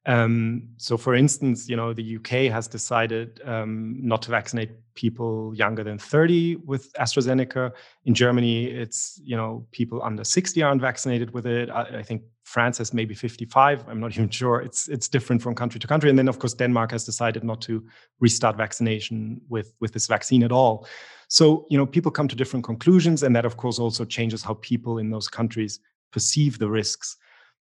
Um, 0.07 0.69
so, 0.77 0.95
for 0.95 1.13
instance, 1.13 1.67
you 1.67 1.75
know, 1.75 1.93
the 1.93 2.15
UK 2.15 2.51
has 2.51 2.65
decided 2.67 3.41
um, 3.43 3.97
not 4.01 4.21
to 4.23 4.31
vaccinate 4.31 4.71
people 4.95 5.53
younger 5.53 5.83
than 5.83 5.99
30 5.99 6.55
with 6.65 6.91
AstraZeneca. 6.93 7.71
In 8.05 8.13
Germany, 8.13 8.67
it's 8.67 9.19
you 9.23 9.35
know 9.35 9.67
people 9.71 10.01
under 10.01 10.23
60 10.23 10.63
aren't 10.63 10.81
vaccinated 10.81 11.33
with 11.33 11.45
it. 11.45 11.69
I, 11.69 11.99
I, 11.99 12.03
think 12.03 12.23
France 12.45 12.77
has 12.77 12.93
maybe 12.93 13.13
55. 13.13 13.85
I'm 13.89 13.99
not 13.99 14.11
even 14.17 14.29
sure. 14.29 14.61
It's 14.61 14.87
it's 14.87 15.09
different 15.09 15.41
from 15.41 15.55
country 15.55 15.79
to 15.81 15.87
country. 15.87 16.09
And 16.09 16.17
then, 16.17 16.29
of 16.29 16.39
course, 16.39 16.53
Denmark 16.53 16.91
has 16.91 17.03
decided 17.03 17.43
not 17.43 17.61
to 17.63 17.85
restart 18.21 18.55
vaccination 18.55 19.41
with 19.49 19.73
with 19.81 19.91
this 19.91 20.07
vaccine 20.07 20.41
at 20.41 20.53
all. 20.53 20.87
So, 21.27 21.67
you 21.69 21.77
know, 21.77 21.85
people 21.85 22.11
come 22.11 22.29
to 22.29 22.35
different 22.35 22.63
conclusions, 22.63 23.23
and 23.23 23.35
that, 23.35 23.43
of 23.43 23.57
course, 23.57 23.77
also 23.77 24.05
changes 24.05 24.41
how 24.41 24.53
people 24.61 24.99
in 24.99 25.11
those 25.11 25.27
countries 25.27 25.81
perceive 26.13 26.59
the 26.59 26.69
risks. 26.69 27.17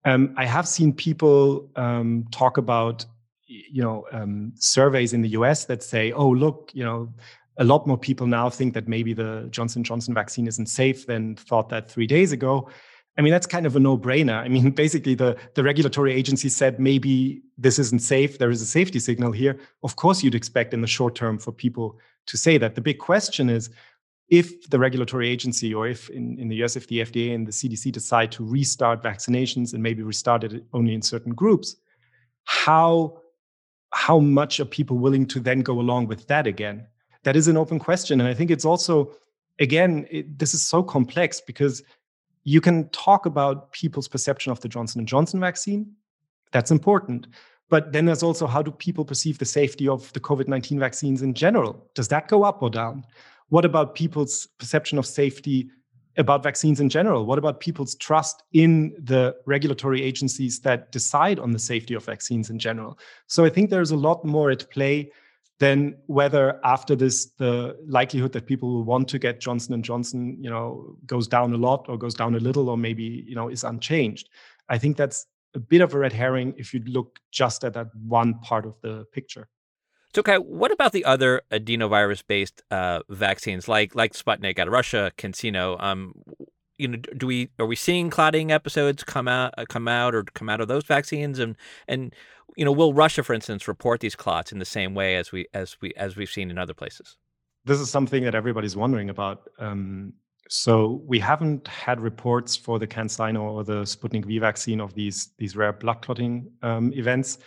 Um, 0.05 0.34
I 0.38 0.46
have 0.46 0.67
seen 0.67 0.93
people 0.93 1.70
um, 1.75 2.25
talk 2.31 2.58
about, 2.58 3.05
you 3.48 3.81
know, 3.84 4.05
um, 4.12 4.53
surveys 4.55 5.13
in 5.13 5.22
the 5.22 5.29
U.S. 5.29 5.65
that 5.65 5.84
say, 5.84 6.12
"Oh, 6.12 6.29
look, 6.29 6.72
you 6.74 6.84
know, 6.84 7.13
a 7.58 7.63
lot 7.63 7.86
more 7.86 7.98
people 7.98 8.25
now 8.25 8.50
think 8.50 8.74
that 8.74 8.88
maybe 8.88 9.13
the 9.13 9.48
Johnson 9.51 9.84
Johnson 9.84 10.13
vaccine 10.13 10.48
isn't 10.48 10.67
safe 10.67 11.05
than 11.05 11.36
thought 11.36 11.70
that 11.70 11.89
three 11.89 12.08
days 12.08 12.31
ago." 12.31 12.70
I 13.17 13.22
mean, 13.22 13.31
that's 13.31 13.46
kind 13.46 13.65
of 13.65 13.75
a 13.75 13.79
no-brainer. 13.79 14.36
I 14.36 14.48
mean, 14.48 14.72
basically, 14.84 15.15
the 15.15 15.38
the 15.53 15.63
regulatory 15.63 16.13
agency 16.13 16.50
said 16.50 16.79
maybe 16.79 17.41
this 17.58 17.77
isn't 17.77 18.01
safe. 18.01 18.39
There 18.39 18.50
is 18.50 18.62
a 18.62 18.65
safety 18.65 19.00
signal 19.00 19.31
here. 19.31 19.60
Of 19.84 19.96
course, 19.96 20.24
you'd 20.24 20.36
expect 20.36 20.74
in 20.74 20.81
the 20.81 20.88
short 20.88 21.15
term 21.15 21.38
for 21.38 21.51
people 21.51 22.00
to 22.27 22.38
say 22.38 22.58
that. 22.58 22.75
The 22.75 22.81
big 22.81 23.00
question 23.00 23.50
is 23.50 23.70
if 24.32 24.70
the 24.70 24.80
regulatory 24.80 25.30
agency 25.30 25.74
or 25.74 25.88
if 25.88 26.10
in, 26.10 26.40
in 26.40 26.48
the 26.48 26.64
US, 26.64 26.76
if 26.78 26.88
the 26.88 27.00
FDA 27.00 27.36
and 27.36 27.46
the 27.46 27.52
CDC 27.52 27.92
decide 27.92 28.32
to 28.32 28.44
restart 28.44 29.04
vaccinations 29.04 29.74
and 29.74 29.84
maybe 29.84 30.02
restart 30.02 30.46
it 30.46 30.64
only 30.74 30.96
in 30.96 31.02
certain 31.02 31.36
groups, 31.36 31.76
how 32.46 33.20
how 33.94 34.20
much 34.20 34.62
are 34.62 34.66
people 34.66 34.98
willing 34.98 35.26
to 35.28 35.42
then 35.42 35.60
go 35.60 35.80
along 35.80 36.08
with 36.08 36.26
that 36.28 36.48
again? 36.48 36.88
That 37.24 37.36
is 37.36 37.50
an 37.50 37.58
open 37.58 37.78
question. 37.78 38.22
And 38.22 38.30
I 38.30 38.34
think 38.34 38.50
it's 38.50 38.64
also, 38.64 39.14
again, 39.60 40.08
it, 40.10 40.40
this 40.40 40.54
is 40.54 40.66
so 40.66 40.82
complex 40.82 41.42
because 41.42 41.84
you 42.46 42.62
can 42.62 42.88
talk 42.90 43.26
about 43.26 43.74
people's 43.74 44.08
perception 44.08 44.54
of 44.54 44.62
the 44.62 44.70
Johnson 44.70 45.06
& 45.06 45.08
Johnson 45.14 45.42
vaccine. 45.42 45.92
That's 46.54 46.72
important. 46.72 47.28
But 47.70 47.92
then 47.92 48.06
there's 48.06 48.24
also 48.24 48.48
how 48.48 48.62
do 48.62 48.72
people 48.72 49.04
perceive 49.04 49.40
the 49.40 49.46
safety 49.46 49.90
of 49.90 50.12
the 50.14 50.22
COVID 50.22 50.48
19 50.48 50.80
vaccines 50.80 51.22
in 51.22 51.34
general? 51.34 51.86
Does 51.94 52.08
that 52.08 52.30
go 52.30 52.44
up 52.44 52.64
or 52.64 52.70
down? 52.70 53.04
What 53.51 53.65
about 53.65 53.96
people's 53.96 54.48
perception 54.60 54.98
of 54.98 55.05
safety 55.05 55.70
about 56.15 56.41
vaccines 56.41 56.79
in 56.79 56.88
general? 56.88 57.25
What 57.25 57.38
about 57.38 57.60
people's 57.60 57.96
trust 57.96 58.43
in 58.53 58.93
the 58.98 59.36
regulatory 59.46 60.01
agencies 60.01 60.62
that 60.62 60.93
decide 60.93 61.38
on 61.38 61.51
the 61.51 61.60
safety 61.60 61.93
of 61.93 62.05
vaccines 62.05 62.50
in 62.50 62.58
general? 62.58 62.98
So 63.27 63.43
I 63.43 63.50
think 63.50 63.70
there's 63.70 63.91
a 63.91 63.98
lot 63.98 64.24
more 64.24 64.51
at 64.51 64.70
play 64.70 65.12
than 65.60 65.98
whether 66.08 66.62
after 66.63 66.96
this 66.96 67.31
the 67.39 67.75
likelihood 67.86 68.31
that 68.31 68.46
people 68.46 68.70
will 68.70 68.86
want 68.86 69.10
to 69.10 69.20
get 69.20 69.41
Johnson 69.41 69.74
and 69.74 69.84
Johnson, 69.84 70.38
you 70.39 70.50
know, 70.50 70.96
goes 71.05 71.27
down 71.27 71.53
a 71.53 71.58
lot 71.58 71.88
or 71.89 71.98
goes 71.98 72.13
down 72.13 72.36
a 72.36 72.39
little 72.39 72.70
or 72.70 72.77
maybe, 72.77 73.25
you 73.27 73.36
know, 73.36 73.50
is 73.50 73.65
unchanged. 73.65 74.29
I 74.70 74.77
think 74.77 74.96
that's 74.96 75.25
a 75.55 75.60
bit 75.60 75.81
of 75.81 75.93
a 75.93 76.00
red 76.00 76.13
herring 76.13 76.53
if 76.58 76.74
you 76.74 76.81
look 76.86 77.20
just 77.31 77.65
at 77.65 77.74
that 77.74 77.88
one 78.08 78.39
part 78.39 78.65
of 78.65 78.79
the 78.81 79.03
picture. 79.12 79.50
So, 80.13 80.22
Kai, 80.22 80.38
what 80.38 80.72
about 80.72 80.91
the 80.91 81.06
other 81.06 81.41
adenovirus-based 81.51 82.63
uh, 82.70 83.00
vaccines, 83.10 83.68
like 83.68 83.96
like 83.96 84.13
Sputnik 84.13 84.60
out 84.60 84.68
of 84.68 84.74
Russia, 84.74 85.12
CanSino? 85.18 85.82
Um, 85.82 86.13
you 86.77 86.88
know, 86.88 86.98
do 86.98 87.27
we 87.27 87.50
are 87.60 87.65
we 87.65 87.75
seeing 87.75 88.10
clotting 88.10 88.51
episodes 88.51 89.03
come 89.03 89.27
out 89.27 89.53
uh, 89.58 89.65
come 89.70 89.88
out 89.88 90.13
or 90.13 90.24
come 90.24 90.50
out 90.50 90.60
of 90.60 90.68
those 90.68 90.84
vaccines 90.84 91.39
and 91.39 91.56
and 91.88 92.13
you 92.58 92.65
know, 92.65 92.72
will 92.72 92.94
Russia, 92.94 93.24
for 93.24 93.34
instance, 93.34 93.68
report 93.68 94.01
these 94.01 94.15
clots 94.15 94.51
in 94.51 94.60
the 94.60 94.65
same 94.65 94.94
way 94.94 95.15
as 95.15 95.32
we 95.32 95.48
as 95.53 95.77
we 95.82 95.94
as 95.96 96.15
we've 96.15 96.30
seen 96.30 96.51
in 96.51 96.58
other 96.58 96.74
places? 96.74 97.18
This 97.65 97.80
is 97.80 97.89
something 97.89 98.24
that 98.24 98.36
everybody's 98.36 98.75
wondering 98.75 99.10
about. 99.10 99.50
Um, 99.60 100.13
so 100.50 101.01
we 101.06 101.20
haven't 101.20 101.68
had 101.68 102.01
reports 102.01 102.56
for 102.56 102.80
the 102.80 102.88
CanSino 102.88 103.41
or 103.41 103.63
the 103.63 103.84
Sputnik 103.84 104.25
V 104.25 104.39
vaccine 104.39 104.82
of 104.82 104.94
these 104.94 105.30
these 105.38 105.56
rare 105.56 105.74
blood 105.74 106.01
clotting 106.01 106.51
um, 106.62 106.91
events. 106.94 107.38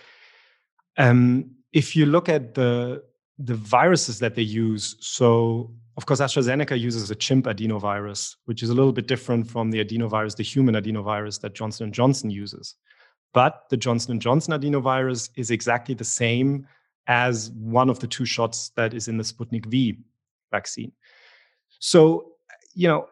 Um, 0.97 1.51
if 1.75 1.95
you 1.95 2.07
look 2.07 2.29
at 2.31 2.55
the 2.55 3.03
the 3.39 3.55
viruses 3.55 4.21
that 4.21 4.35
they 4.37 4.43
use, 4.43 4.97
so 5.01 5.71
of 5.97 6.07
course 6.07 6.21
AstraZeneca 6.21 6.79
uses 6.79 7.11
a 7.11 7.15
chimp 7.15 7.47
adenovirus, 7.47 8.37
which 8.45 8.63
is 8.63 8.71
a 8.71 8.75
little 8.75 8.93
bit 8.93 9.09
different 9.09 9.51
from 9.51 9.71
the 9.71 9.85
adenovirus, 9.85 10.37
the 10.37 10.45
human 10.45 10.77
adenovirus 10.77 11.41
that 11.41 11.55
Johnson 11.55 11.85
and 11.85 11.95
Johnson 11.95 12.31
uses. 12.31 12.77
But 13.33 13.65
the 13.71 13.77
Johnson 13.77 14.21
& 14.21 14.21
Johnson 14.21 14.55
adenovirus 14.55 15.31
is 15.35 15.51
exactly 15.51 15.95
the 15.95 16.05
same 16.05 16.67
as 17.09 17.51
one 17.51 17.91
of 17.91 17.99
the 17.99 18.07
two 18.07 18.25
shots 18.25 18.71
that 18.77 18.95
is 18.95 19.09
in 19.09 19.19
the 19.19 19.25
Sputnik 19.25 19.67
V 19.67 19.99
vaccine. 20.53 20.93
So, 21.81 22.35
you 22.75 22.87
know, 22.87 23.09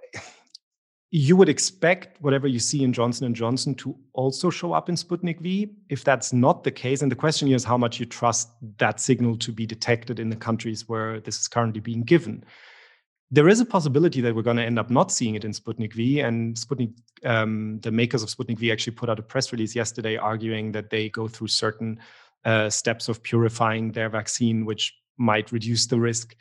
you 1.15 1.37
would 1.37 1.49
expect 1.49 2.21
whatever 2.21 2.49
you 2.49 2.59
see 2.59 2.83
in 2.83 2.93
Johnson 2.93 3.33
& 3.35 3.35
Johnson 3.35 3.75
to 3.77 3.97
also 4.15 4.51
show 4.51 4.73
up 4.73 4.89
in 4.89 4.97
Sputnik 4.97 5.41
V. 5.41 5.71
If 5.89 6.03
that's 6.03 6.33
not 6.33 6.65
the 6.65 6.71
case, 6.71 7.03
and 7.03 7.13
the 7.13 7.17
question 7.17 7.49
is 7.53 7.63
how 7.63 7.77
much 7.77 8.01
you 8.01 8.07
trust 8.07 8.49
that 8.79 8.99
signal 8.99 9.37
to 9.37 9.53
be 9.53 9.67
detected 9.67 10.19
in 10.19 10.31
the 10.31 10.37
countries 10.37 10.89
where 10.89 11.21
this 11.21 11.39
is 11.39 11.49
currently 11.49 11.81
being 11.81 12.03
given 12.03 12.45
there 13.33 13.49
is 13.49 13.61
a 13.61 13.65
possibility 13.65 14.21
that 14.21 14.35
we're 14.37 14.43
going 14.43 14.59
to 14.59 14.63
end 14.63 14.79
up 14.79 14.91
not 14.91 15.11
seeing 15.11 15.35
it 15.35 15.45
in 15.45 15.53
Sputnik 15.53 15.95
V. 15.95 16.21
And 16.21 16.55
Sputnik, 16.55 16.93
um, 17.25 17.81
the 17.81 17.91
makers 17.91 18.23
of 18.23 18.29
Sputnik 18.29 18.59
V 18.59 18.71
actually 18.71 18.95
put 18.95 19.09
out 19.09 19.19
a 19.19 19.23
press 19.23 19.53
release 19.53 19.75
yesterday 19.75 20.19
arguing 20.19 20.71
that 20.73 20.91
they 20.91 21.09
go 21.09 21.27
through 21.29 21.49
certain 21.49 21.99
uh, 22.45 22.69
steps 22.69 23.09
of 23.09 23.23
purifying 23.23 23.91
their 23.93 24.11
vaccine, 24.11 24.67
which 24.67 24.95
might 25.17 25.51
reduce 25.51 25.87
the 25.87 25.99
risk. 25.99 26.37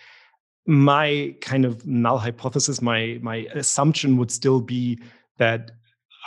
My 0.68 1.36
kind 1.42 1.66
of 1.66 1.86
null 1.86 2.18
hypothesis, 2.18 2.82
my 2.82 3.20
my 3.22 3.48
assumption 3.54 4.18
would 4.18 4.32
still 4.32 4.62
be 4.62 5.00
that 5.38 5.72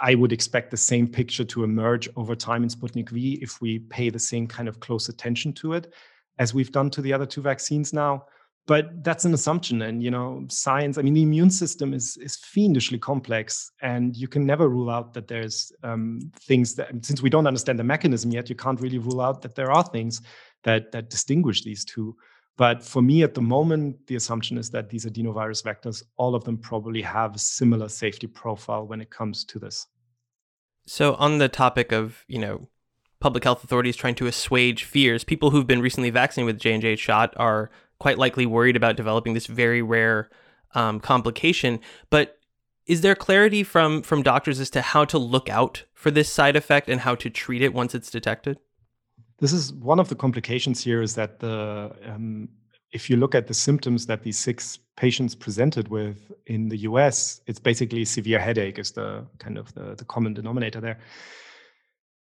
I 0.03 0.15
would 0.15 0.33
expect 0.33 0.71
the 0.71 0.77
same 0.77 1.07
picture 1.07 1.45
to 1.45 1.65
emerge 1.65 2.09
over 2.17 2.35
time 2.35 2.63
in 2.63 2.69
Sputnik 2.69 3.11
V 3.11 3.39
if 3.41 3.61
we 3.61 3.79
pay 3.79 4.11
the 4.11 4.19
same 4.19 4.47
kind 4.47 4.69
of 4.69 4.81
close 4.81 5.09
attention 5.09 5.53
to 5.55 5.75
it 5.75 5.93
as 6.39 6.53
we've 6.53 6.73
done 6.73 6.91
to 6.91 7.01
the 7.01 7.13
other 7.13 7.27
two 7.27 7.43
vaccines 7.43 7.93
now. 7.93 8.25
But 8.67 9.05
that's 9.05 9.27
an 9.27 9.35
assumption 9.35 9.83
and 9.83 10.03
you 10.03 10.11
know 10.11 10.47
science 10.49 10.97
i 10.97 11.03
mean 11.03 11.13
the 11.13 11.23
immune 11.23 11.51
system 11.51 11.93
is 11.93 12.17
is 12.17 12.37
fiendishly 12.37 12.99
complex 12.99 13.71
and 13.83 14.17
you 14.17 14.27
can 14.27 14.47
never 14.47 14.71
rule 14.71 14.89
out 14.89 15.13
that 15.13 15.29
there's 15.29 15.71
um, 15.83 16.33
things 16.41 16.75
that 16.77 17.05
since 17.05 17.21
we 17.21 17.29
don't 17.29 17.47
understand 17.47 17.79
the 17.79 17.85
mechanism 17.85 18.31
yet 18.31 18.49
you 18.49 18.57
can't 18.57 18.81
really 18.81 18.97
rule 18.97 19.21
out 19.21 19.43
that 19.43 19.55
there 19.55 19.71
are 19.71 19.85
things 19.85 20.23
that 20.63 20.91
that 20.93 21.11
distinguish 21.11 21.63
these 21.63 21.85
two 21.85 22.17
but 22.57 22.83
for 22.83 23.03
me 23.03 23.23
at 23.23 23.35
the 23.35 23.41
moment 23.41 24.07
the 24.07 24.17
assumption 24.17 24.59
is 24.59 24.71
that 24.71 24.89
these 24.89 25.07
adenovirus 25.07 25.63
vectors 25.63 26.03
all 26.17 26.35
of 26.35 26.45
them 26.45 26.57
probably 26.57 27.03
have 27.03 27.35
a 27.35 27.39
similar 27.39 27.89
safety 27.89 28.27
profile 28.27 28.87
when 28.87 29.01
it 29.01 29.11
comes 29.11 29.45
to 29.45 29.59
this 29.59 29.87
so 30.87 31.15
on 31.15 31.39
the 31.39 31.49
topic 31.49 31.93
of 31.93 32.25
you 32.29 32.39
know 32.39 32.69
public 33.21 33.45
health 33.45 33.65
authorities 33.65 33.97
trying 33.97 34.15
to 34.15 34.27
assuage 34.27 34.85
fears 34.85 35.25
people 35.25 35.51
who've 35.51 35.67
been 35.67 35.81
recently 35.81 36.11
vaccinated 36.11 36.55
with 36.55 36.61
j&j 36.61 36.97
shot 36.97 37.33
are 37.37 37.71
quite 37.99 38.19
likely 38.19 38.47
worried 38.47 38.77
about 38.77 38.97
developing 38.97 39.35
this 39.35 39.47
very 39.47 39.83
rare 39.83 40.29
um, 40.75 41.01
complication. 41.01 41.81
But 42.11 42.39
is 42.87 43.01
there 43.01 43.15
clarity 43.15 43.63
from 43.63 44.03
from 44.03 44.23
doctors 44.23 44.61
as 44.61 44.71
to 44.71 44.83
how 44.83 45.05
to 45.07 45.19
look 45.19 45.49
out 45.49 45.85
for 45.95 46.11
this 46.11 46.31
side 46.31 46.57
effect 46.57 46.89
and 46.89 47.01
how 47.01 47.15
to 47.15 47.31
treat 47.31 47.63
it 47.63 47.73
once 47.73 47.95
it's 47.95 48.11
detected? 48.11 48.59
This 49.45 49.53
is 49.53 49.75
one 49.75 50.01
of 50.01 50.09
the 50.09 50.15
complications 50.15 50.83
here. 50.83 51.03
Is 51.03 51.15
that 51.17 51.39
the 51.39 51.95
um, 52.07 52.49
if 52.93 53.11
you 53.11 53.17
look 53.19 53.35
at 53.35 53.47
the 53.47 53.53
symptoms 53.53 54.07
that 54.07 54.23
these 54.23 54.39
six 54.39 54.79
patients 54.97 55.35
presented 55.35 55.89
with 55.89 56.33
in 56.47 56.71
the 56.71 56.79
US, 56.89 57.43
it's 57.47 57.59
basically 57.59 58.07
severe 58.07 58.39
headache 58.39 58.79
is 58.79 58.93
the 58.93 59.27
kind 59.37 59.59
of 59.59 59.75
the, 59.75 59.97
the 59.97 60.05
common 60.07 60.33
denominator 60.33 60.81
there. 60.81 60.99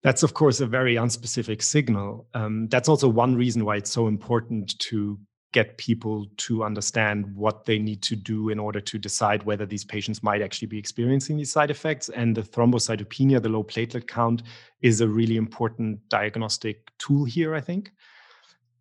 That's 0.03 0.25
of 0.25 0.35
course 0.35 0.61
a 0.61 0.67
very 0.67 0.97
unspecific 0.97 1.63
signal. 1.63 2.27
Um, 2.35 2.67
that's 2.67 2.89
also 2.89 3.09
one 3.09 3.37
reason 3.37 3.65
why 3.65 3.77
it's 3.77 3.93
so 3.93 4.09
important 4.09 4.77
to 4.81 5.17
get 5.53 5.79
people 5.79 6.27
to 6.39 6.65
understand 6.65 7.27
what 7.37 7.67
they 7.67 7.79
need 7.79 8.03
to 8.03 8.17
do 8.17 8.49
in 8.49 8.59
order 8.59 8.81
to 8.81 8.99
decide 8.99 9.43
whether 9.45 9.67
these 9.67 9.85
patients 9.85 10.23
might 10.23 10.43
actually 10.43 10.69
be 10.69 10.79
experiencing 10.79 11.37
these 11.37 11.53
side 11.53 11.71
effects. 11.71 12.09
And 12.09 12.35
the 12.35 12.43
thrombocytopenia, 12.43 13.43
the 13.43 13.49
low 13.49 13.63
platelet 13.63 14.09
count, 14.09 14.43
is 14.81 15.01
a 15.01 15.09
really 15.09 15.37
important 15.37 16.01
diagnostic 16.09 16.91
tool 16.99 17.25
here, 17.25 17.55
I 17.55 17.61
think. 17.61 17.93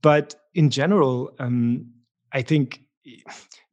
But 0.01 0.36
in 0.55 0.69
general, 0.69 1.31
um, 1.39 1.91
I 2.31 2.41
think 2.41 2.81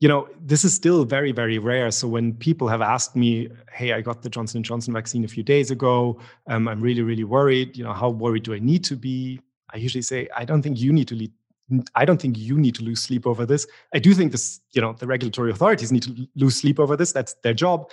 you 0.00 0.08
know 0.08 0.28
this 0.40 0.64
is 0.64 0.72
still 0.72 1.04
very 1.04 1.32
very 1.32 1.58
rare 1.58 1.90
so 1.90 2.08
when 2.08 2.32
people 2.32 2.66
have 2.66 2.80
asked 2.80 3.14
me 3.14 3.48
hey 3.72 3.92
i 3.92 4.00
got 4.00 4.22
the 4.22 4.30
johnson 4.30 4.62
& 4.62 4.64
johnson 4.64 4.94
vaccine 4.94 5.22
a 5.22 5.28
few 5.28 5.42
days 5.42 5.70
ago 5.70 6.18
um, 6.46 6.66
i'm 6.66 6.80
really 6.80 7.02
really 7.02 7.24
worried 7.24 7.76
you 7.76 7.84
know 7.84 7.92
how 7.92 8.08
worried 8.08 8.42
do 8.42 8.54
i 8.54 8.58
need 8.58 8.82
to 8.82 8.96
be 8.96 9.38
i 9.74 9.76
usually 9.76 10.00
say 10.00 10.26
i 10.34 10.46
don't 10.46 10.62
think 10.62 10.80
you 10.80 10.94
need 10.94 11.06
to 11.08 11.14
I 11.94 12.04
don't 12.04 12.20
think 12.20 12.38
you 12.38 12.58
need 12.58 12.74
to 12.76 12.82
lose 12.82 13.02
sleep 13.02 13.26
over 13.26 13.44
this. 13.44 13.66
I 13.94 13.98
do 13.98 14.14
think 14.14 14.32
this, 14.32 14.60
you 14.72 14.80
know, 14.80 14.94
the 14.94 15.06
regulatory 15.06 15.50
authorities 15.50 15.92
need 15.92 16.02
to 16.04 16.28
lose 16.34 16.56
sleep 16.56 16.80
over 16.80 16.96
this. 16.96 17.12
That's 17.12 17.34
their 17.42 17.54
job. 17.54 17.90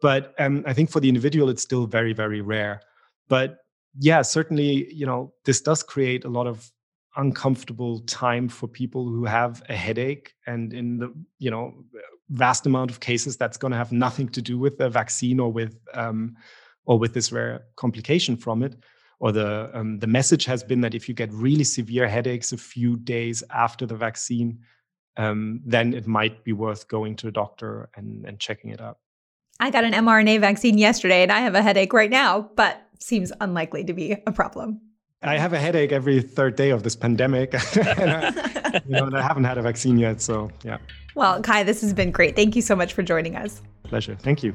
But 0.00 0.34
um, 0.38 0.62
I 0.66 0.74
think 0.74 0.90
for 0.90 1.00
the 1.00 1.08
individual, 1.08 1.48
it's 1.48 1.62
still 1.62 1.86
very, 1.86 2.12
very 2.12 2.40
rare. 2.40 2.82
But 3.28 3.58
yeah, 3.98 4.22
certainly, 4.22 4.92
you 4.92 5.06
know, 5.06 5.32
this 5.44 5.60
does 5.60 5.82
create 5.82 6.24
a 6.24 6.28
lot 6.28 6.46
of 6.46 6.70
uncomfortable 7.16 8.00
time 8.00 8.48
for 8.48 8.66
people 8.66 9.08
who 9.08 9.24
have 9.24 9.62
a 9.68 9.76
headache. 9.76 10.34
And 10.46 10.72
in 10.74 10.98
the, 10.98 11.14
you 11.38 11.50
know, 11.50 11.72
vast 12.30 12.66
amount 12.66 12.90
of 12.90 13.00
cases, 13.00 13.36
that's 13.36 13.56
going 13.56 13.70
to 13.70 13.78
have 13.78 13.92
nothing 13.92 14.28
to 14.30 14.42
do 14.42 14.58
with 14.58 14.76
the 14.76 14.90
vaccine 14.90 15.40
or 15.40 15.50
with, 15.50 15.78
um, 15.94 16.36
or 16.84 16.98
with 16.98 17.14
this 17.14 17.32
rare 17.32 17.62
complication 17.76 18.36
from 18.36 18.62
it 18.62 18.76
or 19.20 19.32
the 19.32 19.70
um, 19.72 19.98
the 19.98 20.06
message 20.06 20.44
has 20.44 20.62
been 20.62 20.80
that 20.82 20.94
if 20.94 21.08
you 21.08 21.14
get 21.14 21.32
really 21.32 21.64
severe 21.64 22.08
headaches 22.08 22.52
a 22.52 22.56
few 22.56 22.96
days 22.96 23.42
after 23.50 23.86
the 23.86 23.96
vaccine, 23.96 24.58
um, 25.16 25.60
then 25.64 25.94
it 25.94 26.06
might 26.06 26.44
be 26.44 26.52
worth 26.52 26.88
going 26.88 27.16
to 27.16 27.28
a 27.28 27.30
doctor 27.30 27.88
and, 27.96 28.24
and 28.24 28.38
checking 28.38 28.70
it 28.70 28.80
out. 28.80 28.98
I 29.60 29.70
got 29.70 29.84
an 29.84 29.92
mRNA 29.92 30.40
vaccine 30.40 30.78
yesterday 30.78 31.22
and 31.22 31.30
I 31.30 31.40
have 31.40 31.54
a 31.54 31.62
headache 31.62 31.92
right 31.92 32.10
now, 32.10 32.50
but 32.56 32.80
seems 32.98 33.32
unlikely 33.40 33.84
to 33.84 33.92
be 33.92 34.16
a 34.26 34.32
problem. 34.32 34.80
I 35.22 35.38
have 35.38 35.52
a 35.52 35.58
headache 35.58 35.92
every 35.92 36.20
third 36.20 36.56
day 36.56 36.70
of 36.70 36.82
this 36.82 36.96
pandemic. 36.96 37.54
and 37.76 38.10
I, 38.10 38.80
you 38.86 38.92
know, 38.96 39.06
and 39.06 39.16
I 39.16 39.22
haven't 39.22 39.44
had 39.44 39.58
a 39.58 39.62
vaccine 39.62 39.98
yet. 39.98 40.20
So, 40.20 40.50
yeah. 40.64 40.78
Well, 41.14 41.40
Kai, 41.40 41.62
this 41.62 41.80
has 41.80 41.94
been 41.94 42.10
great. 42.10 42.36
Thank 42.36 42.56
you 42.56 42.62
so 42.62 42.76
much 42.76 42.92
for 42.92 43.02
joining 43.02 43.36
us. 43.36 43.62
Pleasure. 43.84 44.16
Thank 44.16 44.42
you. 44.42 44.54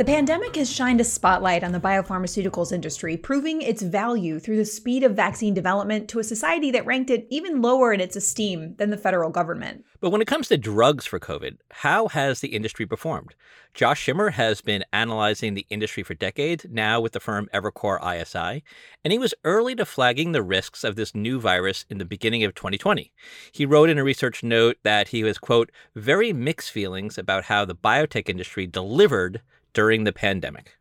The 0.00 0.06
pandemic 0.06 0.56
has 0.56 0.72
shined 0.72 1.02
a 1.02 1.04
spotlight 1.04 1.62
on 1.62 1.72
the 1.72 1.78
biopharmaceuticals 1.78 2.72
industry, 2.72 3.18
proving 3.18 3.60
its 3.60 3.82
value 3.82 4.38
through 4.38 4.56
the 4.56 4.64
speed 4.64 5.04
of 5.04 5.14
vaccine 5.14 5.52
development 5.52 6.08
to 6.08 6.18
a 6.18 6.24
society 6.24 6.70
that 6.70 6.86
ranked 6.86 7.10
it 7.10 7.26
even 7.28 7.60
lower 7.60 7.92
in 7.92 8.00
its 8.00 8.16
esteem 8.16 8.76
than 8.76 8.88
the 8.88 8.96
federal 8.96 9.28
government. 9.28 9.84
But 10.00 10.08
when 10.08 10.22
it 10.22 10.26
comes 10.26 10.48
to 10.48 10.56
drugs 10.56 11.04
for 11.04 11.20
COVID, 11.20 11.58
how 11.70 12.08
has 12.08 12.40
the 12.40 12.48
industry 12.48 12.86
performed? 12.86 13.34
Josh 13.74 14.02
Schimmer 14.02 14.30
has 14.30 14.62
been 14.62 14.86
analyzing 14.90 15.52
the 15.52 15.66
industry 15.68 16.02
for 16.02 16.14
decades, 16.14 16.64
now 16.70 16.98
with 17.02 17.12
the 17.12 17.20
firm 17.20 17.50
Evercore 17.52 18.00
ISI, 18.00 18.64
and 19.04 19.12
he 19.12 19.18
was 19.18 19.34
early 19.44 19.74
to 19.74 19.84
flagging 19.84 20.32
the 20.32 20.42
risks 20.42 20.82
of 20.82 20.96
this 20.96 21.14
new 21.14 21.38
virus 21.38 21.84
in 21.90 21.98
the 21.98 22.06
beginning 22.06 22.42
of 22.42 22.54
2020. 22.54 23.12
He 23.52 23.66
wrote 23.66 23.90
in 23.90 23.98
a 23.98 24.04
research 24.04 24.42
note 24.42 24.78
that 24.82 25.08
he 25.08 25.22
was, 25.22 25.36
quote, 25.36 25.70
very 25.94 26.32
mixed 26.32 26.70
feelings 26.70 27.18
about 27.18 27.44
how 27.44 27.66
the 27.66 27.76
biotech 27.76 28.30
industry 28.30 28.66
delivered 28.66 29.42
during 29.72 30.04
the 30.04 30.12
pandemic. 30.12 30.76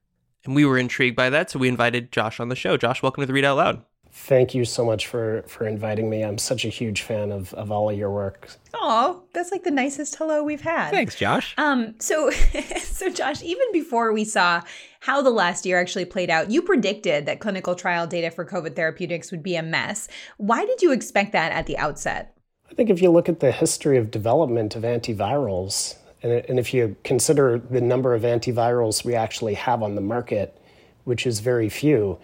And 0.45 0.55
we 0.55 0.65
were 0.65 0.77
intrigued 0.77 1.15
by 1.15 1.29
that, 1.29 1.49
so 1.49 1.59
we 1.59 1.67
invited 1.67 2.11
Josh 2.11 2.39
on 2.39 2.49
the 2.49 2.55
show. 2.55 2.77
Josh, 2.77 3.03
welcome 3.03 3.21
to 3.21 3.31
the 3.31 3.33
Readout 3.33 3.57
Loud. 3.57 3.83
Thank 4.11 4.55
you 4.55 4.65
so 4.65 4.83
much 4.83 5.05
for 5.05 5.43
for 5.47 5.67
inviting 5.67 6.09
me. 6.09 6.23
I'm 6.23 6.39
such 6.39 6.65
a 6.65 6.69
huge 6.69 7.03
fan 7.03 7.31
of 7.31 7.53
of 7.53 7.71
all 7.71 7.89
of 7.89 7.97
your 7.97 8.09
work. 8.09 8.49
Oh, 8.73 9.23
that's 9.33 9.51
like 9.51 9.63
the 9.63 9.71
nicest 9.71 10.15
hello 10.15 10.43
we've 10.43 10.61
had. 10.61 10.89
Thanks, 10.89 11.15
Josh. 11.15 11.53
Um, 11.57 11.93
so 11.99 12.31
so 12.81 13.09
Josh, 13.11 13.43
even 13.43 13.71
before 13.71 14.11
we 14.11 14.23
saw 14.23 14.61
how 15.01 15.21
the 15.21 15.29
last 15.29 15.65
year 15.65 15.79
actually 15.79 16.05
played 16.05 16.29
out, 16.29 16.49
you 16.49 16.61
predicted 16.61 17.27
that 17.27 17.39
clinical 17.39 17.75
trial 17.75 18.07
data 18.07 18.31
for 18.31 18.45
COVID 18.45 18.75
therapeutics 18.75 19.31
would 19.31 19.43
be 19.43 19.55
a 19.55 19.63
mess. 19.63 20.07
Why 20.37 20.65
did 20.65 20.81
you 20.81 20.91
expect 20.91 21.31
that 21.33 21.51
at 21.51 21.67
the 21.67 21.77
outset? 21.77 22.35
I 22.69 22.73
think 22.73 22.89
if 22.89 23.01
you 23.01 23.11
look 23.11 23.29
at 23.29 23.39
the 23.39 23.51
history 23.51 23.97
of 23.97 24.11
development 24.11 24.75
of 24.75 24.83
antivirals, 24.83 25.95
and, 26.21 26.31
and 26.31 26.59
if 26.59 26.73
you 26.73 26.95
consider 27.03 27.59
the 27.59 27.81
number 27.81 28.13
of 28.13 28.23
antivirals 28.23 29.03
we 29.03 29.15
actually 29.15 29.53
have 29.53 29.81
on 29.83 29.95
the 29.95 30.01
market, 30.01 30.59
which 31.05 31.25
is 31.25 31.39
very 31.39 31.69
few, 31.69 32.19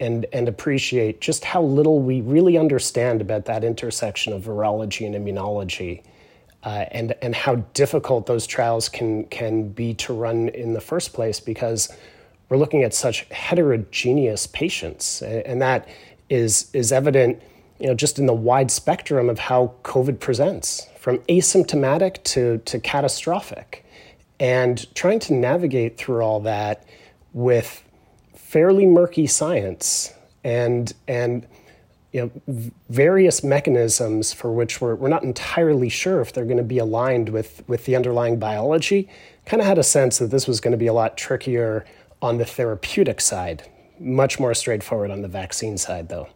and, 0.00 0.26
and 0.32 0.48
appreciate 0.48 1.20
just 1.20 1.44
how 1.44 1.62
little 1.62 2.00
we 2.00 2.20
really 2.20 2.58
understand 2.58 3.20
about 3.20 3.44
that 3.44 3.62
intersection 3.62 4.32
of 4.32 4.42
virology 4.42 5.06
and 5.06 5.14
immunology. 5.14 6.02
Uh, 6.64 6.86
and 6.92 7.14
and 7.20 7.34
how 7.34 7.56
difficult 7.74 8.24
those 8.24 8.46
trials 8.46 8.88
can 8.88 9.24
can 9.24 9.68
be 9.68 9.92
to 9.92 10.14
run 10.14 10.48
in 10.48 10.72
the 10.72 10.80
first 10.80 11.12
place 11.12 11.38
because 11.38 11.94
we're 12.48 12.56
looking 12.56 12.82
at 12.82 12.94
such 12.94 13.26
heterogeneous 13.30 14.46
patients, 14.46 15.20
and 15.20 15.60
that 15.60 15.86
is 16.30 16.70
is 16.72 16.90
evident, 16.90 17.42
you 17.84 17.90
know, 17.90 17.94
just 17.94 18.18
in 18.18 18.24
the 18.24 18.32
wide 18.32 18.70
spectrum 18.70 19.28
of 19.28 19.38
how 19.38 19.74
COVID 19.82 20.18
presents, 20.18 20.88
from 20.98 21.18
asymptomatic 21.28 22.22
to 22.24 22.56
to 22.64 22.80
catastrophic, 22.80 23.84
and 24.40 24.92
trying 24.94 25.18
to 25.20 25.34
navigate 25.34 25.98
through 25.98 26.22
all 26.22 26.40
that 26.40 26.86
with 27.34 27.84
fairly 28.34 28.86
murky 28.86 29.26
science 29.26 30.14
and 30.42 30.94
and 31.06 31.46
you 32.12 32.32
know 32.48 32.70
various 32.88 33.44
mechanisms 33.44 34.32
for 34.32 34.50
which 34.50 34.80
we're, 34.80 34.94
we're 34.94 35.08
not 35.08 35.22
entirely 35.22 35.90
sure 35.90 36.22
if 36.22 36.32
they're 36.32 36.46
going 36.46 36.56
to 36.56 36.62
be 36.62 36.78
aligned 36.78 37.28
with 37.28 37.62
with 37.68 37.84
the 37.84 37.94
underlying 37.94 38.38
biology 38.38 39.10
kind 39.44 39.60
of 39.60 39.66
had 39.66 39.76
a 39.76 39.82
sense 39.82 40.16
that 40.20 40.30
this 40.30 40.48
was 40.48 40.58
going 40.58 40.72
to 40.72 40.78
be 40.78 40.86
a 40.86 40.94
lot 40.94 41.18
trickier 41.18 41.84
on 42.22 42.38
the 42.38 42.46
therapeutic 42.46 43.20
side 43.20 43.68
much 44.00 44.40
more 44.40 44.54
straightforward 44.54 45.10
on 45.10 45.20
the 45.20 45.28
vaccine 45.28 45.76
side 45.76 46.08
though 46.08 46.28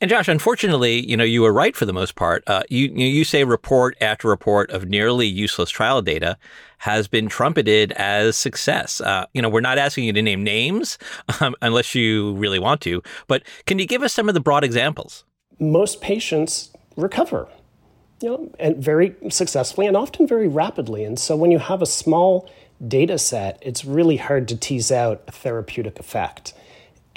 and 0.00 0.08
Josh, 0.08 0.28
unfortunately, 0.28 1.04
you 1.08 1.16
know, 1.16 1.24
you 1.24 1.42
were 1.42 1.52
right 1.52 1.74
for 1.74 1.84
the 1.84 1.92
most 1.92 2.14
part. 2.14 2.44
Uh, 2.46 2.62
you 2.68 2.88
you 2.88 3.24
say 3.24 3.42
report 3.42 3.96
after 4.00 4.28
report 4.28 4.70
of 4.70 4.86
nearly 4.86 5.26
useless 5.26 5.70
trial 5.70 6.02
data 6.02 6.38
has 6.78 7.08
been 7.08 7.28
trumpeted 7.28 7.90
as 7.92 8.36
success. 8.36 9.00
Uh, 9.00 9.26
you 9.34 9.42
know, 9.42 9.48
we're 9.48 9.60
not 9.60 9.76
asking 9.76 10.04
you 10.04 10.12
to 10.12 10.22
name 10.22 10.44
names 10.44 10.98
um, 11.40 11.56
unless 11.62 11.94
you 11.94 12.34
really 12.34 12.60
want 12.60 12.80
to, 12.82 13.02
but 13.26 13.42
can 13.66 13.78
you 13.78 13.86
give 13.86 14.02
us 14.02 14.12
some 14.12 14.28
of 14.28 14.34
the 14.34 14.40
broad 14.40 14.62
examples? 14.62 15.24
Most 15.58 16.00
patients 16.00 16.70
recover, 16.96 17.48
you 18.22 18.28
know, 18.28 18.50
and 18.60 18.76
very 18.76 19.16
successfully 19.28 19.88
and 19.88 19.96
often 19.96 20.28
very 20.28 20.46
rapidly. 20.46 21.02
And 21.02 21.18
so 21.18 21.34
when 21.34 21.50
you 21.50 21.58
have 21.58 21.82
a 21.82 21.86
small 21.86 22.48
data 22.86 23.18
set, 23.18 23.58
it's 23.62 23.84
really 23.84 24.18
hard 24.18 24.46
to 24.48 24.56
tease 24.56 24.92
out 24.92 25.24
a 25.26 25.32
therapeutic 25.32 25.98
effect. 25.98 26.54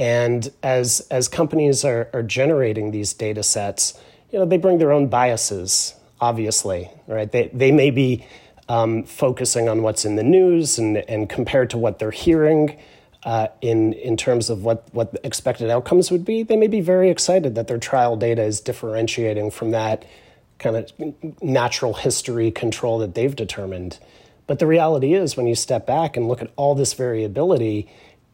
And 0.02 0.52
as 0.64 1.02
as 1.12 1.28
companies 1.28 1.86
are, 1.86 2.10
are 2.12 2.24
generating 2.24 2.90
these 2.90 3.14
data 3.14 3.44
sets, 3.44 3.94
you 4.32 4.40
know, 4.40 4.46
they 4.46 4.58
bring 4.58 4.80
their 4.80 4.92
own 4.92 5.10
biases, 5.10 5.94
obviously, 6.20 6.90
right? 7.06 7.32
They 7.32 7.52
they 7.54 7.72
may 7.72 7.92
be 7.92 8.26
um, 8.68 9.04
focusing 9.04 9.70
on 9.70 9.84
what's 9.84 10.04
in 10.04 10.16
the 10.16 10.24
news 10.24 10.80
and, 10.80 10.98
and 10.98 11.30
compared 11.30 11.70
to 11.70 11.78
what 11.78 12.00
they're 12.00 12.10
hearing 12.10 12.80
uh, 13.26 13.50
in 13.62 13.94
in 13.94 14.18
terms 14.18 14.50
of 14.50 14.64
what 14.64 14.92
what 14.92 15.16
expected 15.24 15.70
outcomes 15.70 16.10
would 16.10 16.26
be, 16.26 16.42
they 16.42 16.58
may 16.58 16.68
be 16.68 16.82
very 16.82 17.12
excited 17.12 17.54
that 17.54 17.68
their 17.68 17.78
trial 17.78 18.18
data 18.18 18.42
is 18.42 18.60
differentiating 18.60 19.52
from 19.52 19.70
that 19.70 20.04
kind 20.58 20.78
of 20.78 20.92
natural 21.44 21.94
history 21.94 22.50
control 22.50 22.98
that 22.98 23.14
they've 23.14 23.36
determined. 23.36 24.00
But 24.48 24.58
the 24.58 24.66
reality 24.66 25.14
is, 25.14 25.38
when 25.38 25.46
you 25.46 25.54
step 25.54 25.86
back 25.86 26.18
and 26.18 26.28
look 26.28 26.42
at 26.42 26.50
all 26.56 26.74
this 26.74 26.94
variability, 26.94 27.88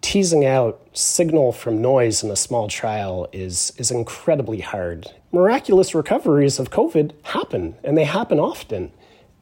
teasing 0.08 0.46
out 0.46 0.80
signal 0.93 1.52
from 1.52 1.82
noise 1.82 2.24
in 2.24 2.32
a 2.32 2.36
small 2.38 2.70
trial 2.70 3.28
is, 3.34 3.74
is 3.76 3.91
incredibly 3.91 4.62
hard. 4.62 5.06
Miraculous 5.34 5.93
recoveries 5.93 6.60
of 6.60 6.72
COVID 6.72 7.12
happen, 7.24 7.76
and 7.84 7.98
they 7.98 8.06
happen 8.06 8.39
often. 8.39 8.89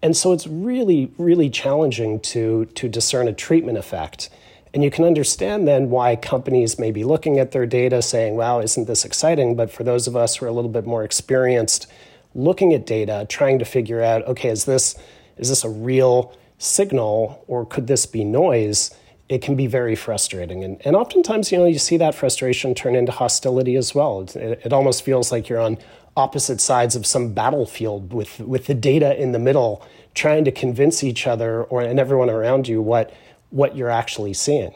And 0.01 0.17
so 0.17 0.33
it's 0.33 0.47
really, 0.47 1.11
really 1.19 1.51
challenging 1.51 2.19
to, 2.21 2.65
to 2.65 2.89
discern 2.89 3.27
a 3.27 3.33
treatment 3.33 3.77
effect. 3.77 4.31
And 4.73 4.83
you 4.83 4.89
can 4.89 5.05
understand 5.05 5.67
then 5.67 5.91
why 5.91 6.15
companies 6.15 6.79
may 6.79 6.89
be 6.89 7.03
looking 7.03 7.37
at 7.37 7.51
their 7.51 7.67
data 7.67 8.01
saying, 8.01 8.35
wow, 8.35 8.59
isn't 8.59 8.87
this 8.87 9.05
exciting? 9.05 9.55
But 9.55 9.69
for 9.69 9.83
those 9.83 10.07
of 10.07 10.15
us 10.15 10.37
who 10.37 10.47
are 10.47 10.49
a 10.49 10.51
little 10.51 10.71
bit 10.71 10.87
more 10.87 11.03
experienced, 11.03 11.85
looking 12.33 12.73
at 12.73 12.87
data, 12.87 13.27
trying 13.29 13.59
to 13.59 13.65
figure 13.65 14.01
out, 14.01 14.25
okay, 14.25 14.49
is 14.49 14.65
this, 14.65 14.95
is 15.37 15.49
this 15.49 15.63
a 15.63 15.69
real 15.69 16.35
signal 16.57 17.43
or 17.45 17.67
could 17.67 17.85
this 17.85 18.07
be 18.07 18.23
noise? 18.23 18.89
It 19.27 19.41
can 19.41 19.55
be 19.55 19.67
very 19.67 19.95
frustrating. 19.95 20.63
And, 20.63 20.81
and 20.85 20.95
oftentimes, 20.95 21.51
you 21.51 21.57
know, 21.57 21.65
you 21.65 21.79
see 21.79 21.97
that 21.97 22.13
frustration 22.13 22.75
turn 22.75 22.95
into 22.95 23.11
hostility 23.11 23.75
as 23.75 23.95
well. 23.95 24.21
It, 24.21 24.61
it, 24.63 24.73
almost 24.73 25.03
feels 25.03 25.31
like 25.31 25.49
you're 25.49 25.59
on 25.59 25.77
opposite 26.15 26.61
sides 26.61 26.95
of 26.95 27.05
some 27.05 27.33
battlefield 27.33 28.13
with, 28.13 28.39
with 28.39 28.67
the 28.67 28.75
data 28.75 29.19
in 29.19 29.31
the 29.31 29.39
middle, 29.39 29.85
trying 30.13 30.45
to 30.45 30.51
convince 30.51 31.03
each 31.03 31.25
other 31.25 31.63
or 31.63 31.81
and 31.81 31.99
everyone 31.99 32.29
around 32.29 32.67
you 32.67 32.81
what, 32.81 33.11
what 33.49 33.75
you're 33.75 33.89
actually 33.89 34.33
seeing. 34.33 34.73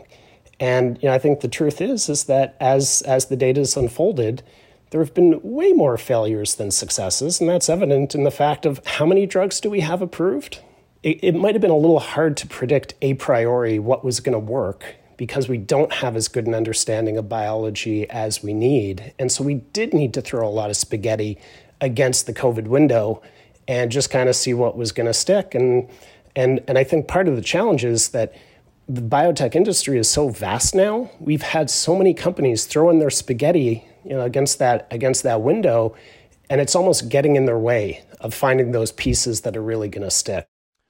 And 0.60 1.02
you 1.02 1.10
know, 1.10 1.16
I 1.16 1.20
think 1.20 1.40
the 1.40 1.48
truth 1.48 1.80
is 1.80 2.10
is 2.10 2.26
that 2.26 2.58
as 2.60 3.02
as 3.04 3.28
the 3.28 3.38
data 3.38 3.62
is 3.62 3.78
unfolded, 3.78 4.44
there 4.90 5.02
have 5.02 5.14
been 5.14 5.40
way 5.44 5.72
more 5.72 5.98
failures 5.98 6.56
than 6.56 6.72
successes, 6.72 7.40
and 7.40 7.50
that's 7.50 7.70
evident 7.70 8.16
in 8.16 8.24
the 8.24 8.32
fact 8.32 8.66
of 8.66 8.86
how 8.86 9.06
many 9.06 9.26
drugs 9.26 9.62
do 9.62 9.70
we 9.70 9.80
have 9.82 10.02
approved? 10.02 10.60
It, 11.04 11.24
it 11.24 11.36
might 11.36 11.56
have 11.56 11.62
been 11.62 11.72
a 11.72 11.78
little 11.78 12.00
hard 12.00 12.36
to 12.38 12.48
predict 12.48 12.94
a 13.02 13.14
priori 13.16 13.80
what 13.80 14.04
was 14.04 14.20
going 14.20 14.34
to 14.34 14.40
work 14.40 14.96
because 15.18 15.50
we 15.50 15.58
don't 15.58 15.92
have 15.92 16.16
as 16.16 16.28
good 16.28 16.48
an 16.48 16.56
understanding 16.56 17.18
of 17.18 17.28
biology 17.28 18.10
as 18.10 18.42
we 18.42 18.54
need. 18.54 19.14
And 19.20 19.32
so 19.32 19.44
we 19.44 19.56
did 19.56 19.94
need 19.94 20.14
to 20.14 20.22
throw 20.22 20.48
a 20.48 20.50
lot 20.50 20.70
of 20.70 20.78
spaghetti 20.78 21.38
against 21.82 22.26
the 22.26 22.34
COVID 22.34 22.68
window 22.68 23.22
and 23.68 23.92
just 23.92 24.10
kind 24.10 24.30
of 24.30 24.36
see 24.36 24.54
what 24.54 24.78
was 24.78 24.92
going 24.92 25.08
to 25.08 25.14
stick. 25.14 25.54
And, 25.54 25.90
and, 26.36 26.64
and 26.68 26.78
I 26.78 26.84
think 26.84 27.08
part 27.08 27.28
of 27.28 27.36
the 27.36 27.42
challenge 27.42 27.84
is 27.84 28.10
that 28.10 28.34
the 28.88 29.02
biotech 29.02 29.56
industry 29.56 30.00
is 30.00 30.10
so 30.10 30.30
vast 30.30 30.74
now. 30.74 31.12
We've 31.20 31.44
had 31.44 31.70
so 31.70 31.96
many 31.96 32.14
companies 32.14 32.66
throwing 32.66 33.00
their 33.00 33.10
spaghetti 33.10 33.86
you 34.04 34.12
know, 34.12 34.22
against, 34.22 34.58
that, 34.60 34.88
against 34.90 35.24
that 35.24 35.42
window, 35.42 35.96
and 36.50 36.60
it's 36.60 36.76
almost 36.76 37.10
getting 37.10 37.36
in 37.36 37.46
their 37.46 37.60
way 37.60 38.04
of 38.22 38.34
finding 38.34 38.72
those 38.72 38.92
pieces 38.92 39.42
that 39.42 39.56
are 39.56 39.62
really 39.62 39.90
going 39.90 40.04
to 40.04 40.12
stick. 40.12 40.49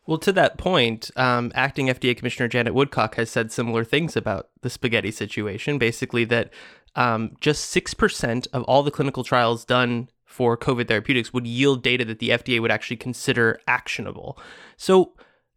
Well, 0.09 0.17
to 0.17 0.31
that 0.31 0.57
point, 0.57 1.11
um, 1.17 1.51
acting 1.53 1.85
FDA 1.85 2.17
Commissioner 2.17 2.47
Janet 2.47 2.73
Woodcock 2.73 3.13
has 3.13 3.29
said 3.29 3.51
similar 3.51 3.83
things 3.83 4.17
about 4.17 4.49
the 4.63 4.69
spaghetti 4.71 5.11
situation. 5.11 5.77
Basically, 5.77 6.25
that 6.25 6.51
um, 6.95 7.35
just 7.41 7.71
6% 7.75 8.47
of 8.51 8.63
all 8.63 8.81
the 8.81 8.89
clinical 8.89 9.23
trials 9.23 9.65
done 9.65 10.09
for 10.25 10.57
COVID 10.57 10.87
therapeutics 10.87 11.31
would 11.31 11.45
yield 11.45 11.83
data 11.83 12.03
that 12.05 12.17
the 12.17 12.29
FDA 12.29 12.59
would 12.59 12.71
actually 12.71 12.97
consider 12.97 13.59
actionable. 13.67 14.39
So, 14.77 15.13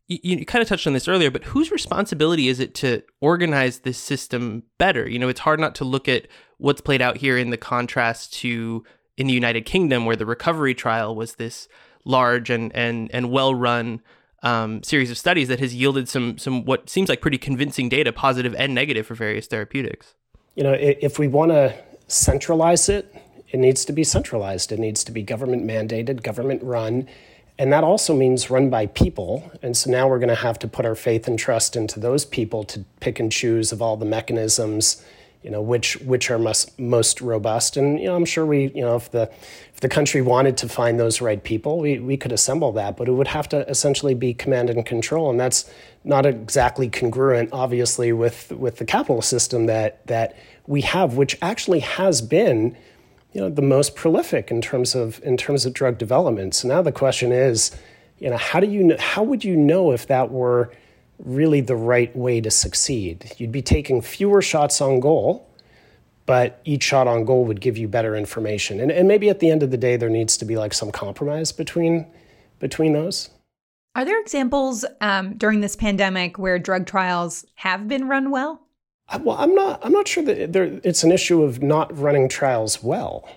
you, 0.06 0.18
you 0.22 0.44
kind 0.44 0.60
of 0.60 0.68
touched 0.68 0.86
on 0.86 0.92
this 0.92 1.08
earlier, 1.08 1.30
but 1.30 1.44
whose 1.44 1.70
responsibility 1.70 2.48
is 2.48 2.60
it 2.60 2.74
to 2.74 3.02
organize 3.22 3.78
this 3.78 3.96
system 3.96 4.64
better? 4.76 5.08
You 5.08 5.18
know, 5.18 5.30
it's 5.30 5.40
hard 5.40 5.60
not 5.60 5.74
to 5.76 5.84
look 5.86 6.10
at 6.10 6.28
what's 6.58 6.82
played 6.82 7.00
out 7.00 7.16
here 7.16 7.38
in 7.38 7.48
the 7.48 7.56
contrast 7.56 8.34
to 8.40 8.84
in 9.16 9.28
the 9.28 9.32
United 9.32 9.64
Kingdom, 9.64 10.04
where 10.04 10.14
the 10.14 10.26
recovery 10.26 10.74
trial 10.74 11.16
was 11.16 11.36
this 11.36 11.68
large 12.04 12.50
and 12.50 12.70
and 12.76 13.10
and 13.14 13.30
well 13.30 13.54
run 13.54 14.02
um, 14.42 14.82
series 14.82 15.10
of 15.10 15.18
studies 15.18 15.48
that 15.48 15.60
has 15.60 15.74
yielded 15.74 16.08
some 16.08 16.38
some 16.38 16.64
what 16.64 16.88
seems 16.88 17.08
like 17.08 17.20
pretty 17.20 17.38
convincing 17.38 17.88
data, 17.88 18.12
positive 18.12 18.54
and 18.56 18.74
negative, 18.74 19.06
for 19.06 19.14
various 19.14 19.46
therapeutics. 19.46 20.14
You 20.54 20.64
know, 20.64 20.76
if 20.78 21.18
we 21.18 21.28
want 21.28 21.52
to 21.52 21.74
centralize 22.08 22.88
it, 22.88 23.14
it 23.50 23.58
needs 23.58 23.84
to 23.84 23.92
be 23.92 24.04
centralized. 24.04 24.72
It 24.72 24.78
needs 24.78 25.04
to 25.04 25.12
be 25.12 25.22
government 25.22 25.64
mandated, 25.64 26.22
government 26.22 26.62
run. 26.62 27.08
And 27.58 27.72
that 27.72 27.84
also 27.84 28.14
means 28.14 28.50
run 28.50 28.70
by 28.70 28.86
people. 28.86 29.50
And 29.62 29.76
so 29.76 29.90
now 29.90 30.08
we're 30.08 30.18
going 30.18 30.28
to 30.30 30.34
have 30.34 30.58
to 30.60 30.68
put 30.68 30.84
our 30.84 30.94
faith 30.94 31.28
and 31.28 31.38
trust 31.38 31.76
into 31.76 32.00
those 32.00 32.24
people 32.24 32.64
to 32.64 32.84
pick 33.00 33.20
and 33.20 33.30
choose 33.30 33.72
of 33.72 33.80
all 33.80 33.96
the 33.96 34.06
mechanisms 34.06 35.04
you 35.42 35.50
know 35.50 35.60
which 35.60 35.96
which 35.98 36.30
are 36.30 36.38
most 36.38 36.78
most 36.78 37.20
robust. 37.20 37.76
And 37.76 37.98
you 37.98 38.06
know 38.06 38.14
i'm 38.14 38.24
sure 38.24 38.46
we 38.46 38.70
you 38.74 38.82
know 38.82 38.96
if 38.96 39.10
the 39.10 39.30
if 39.74 39.80
the 39.80 39.88
country 39.88 40.22
wanted 40.22 40.56
to 40.58 40.68
find 40.68 40.98
those 40.98 41.20
right 41.20 41.42
people 41.42 41.78
we 41.78 41.98
we 41.98 42.16
could 42.16 42.32
assemble 42.32 42.72
that 42.72 42.96
but 42.96 43.08
it 43.08 43.12
would 43.12 43.28
have 43.28 43.48
to 43.50 43.68
essentially 43.68 44.14
be 44.14 44.34
command 44.34 44.70
and 44.70 44.86
control. 44.86 45.30
And 45.30 45.38
that's 45.38 45.68
not 46.04 46.26
exactly 46.26 46.88
congruent 46.88 47.50
obviously 47.52 48.12
with 48.12 48.52
with 48.52 48.76
the 48.76 48.84
capital 48.84 49.22
system 49.22 49.66
that 49.66 50.06
that 50.06 50.36
we 50.66 50.80
have 50.82 51.16
which 51.16 51.36
actually 51.42 51.80
has 51.80 52.22
been 52.22 52.76
you 53.32 53.40
know 53.40 53.48
the 53.48 53.62
most 53.62 53.96
prolific 53.96 54.50
in 54.50 54.60
terms 54.60 54.94
of 54.94 55.20
in 55.24 55.36
terms 55.36 55.66
of 55.66 55.72
drug 55.72 55.98
development. 55.98 56.54
So 56.54 56.68
now 56.68 56.82
the 56.82 56.92
question 56.92 57.32
is 57.32 57.70
you 58.18 58.30
know 58.30 58.36
how 58.36 58.60
do 58.60 58.68
you 58.68 58.96
how 58.98 59.22
would 59.22 59.44
you 59.44 59.56
know 59.56 59.90
if 59.90 60.06
that 60.06 60.30
were 60.30 60.72
really 61.22 61.60
the 61.60 61.76
right 61.76 62.14
way 62.16 62.40
to 62.40 62.50
succeed. 62.50 63.32
You'd 63.38 63.52
be 63.52 63.62
taking 63.62 64.02
fewer 64.02 64.42
shots 64.42 64.80
on 64.80 65.00
goal, 65.00 65.48
but 66.26 66.60
each 66.64 66.82
shot 66.82 67.06
on 67.08 67.24
goal 67.24 67.44
would 67.44 67.60
give 67.60 67.78
you 67.78 67.88
better 67.88 68.16
information. 68.16 68.80
And, 68.80 68.90
and 68.90 69.08
maybe 69.08 69.28
at 69.30 69.40
the 69.40 69.50
end 69.50 69.62
of 69.62 69.70
the 69.70 69.76
day, 69.76 69.96
there 69.96 70.10
needs 70.10 70.36
to 70.38 70.44
be 70.44 70.56
like 70.56 70.74
some 70.74 70.90
compromise 70.90 71.52
between 71.52 72.06
between 72.58 72.92
those. 72.92 73.28
Are 73.94 74.04
there 74.04 74.20
examples 74.20 74.84
um, 75.00 75.34
during 75.34 75.60
this 75.60 75.76
pandemic 75.76 76.38
where 76.38 76.58
drug 76.58 76.86
trials 76.86 77.44
have 77.56 77.88
been 77.88 78.08
run 78.08 78.30
well? 78.30 78.62
I, 79.08 79.18
well, 79.18 79.36
I'm 79.36 79.54
not. 79.54 79.84
I'm 79.84 79.92
not 79.92 80.08
sure 80.08 80.24
that 80.24 80.52
there, 80.52 80.80
it's 80.82 81.04
an 81.04 81.12
issue 81.12 81.42
of 81.42 81.62
not 81.62 81.96
running 81.98 82.28
trials 82.28 82.82
well, 82.82 83.28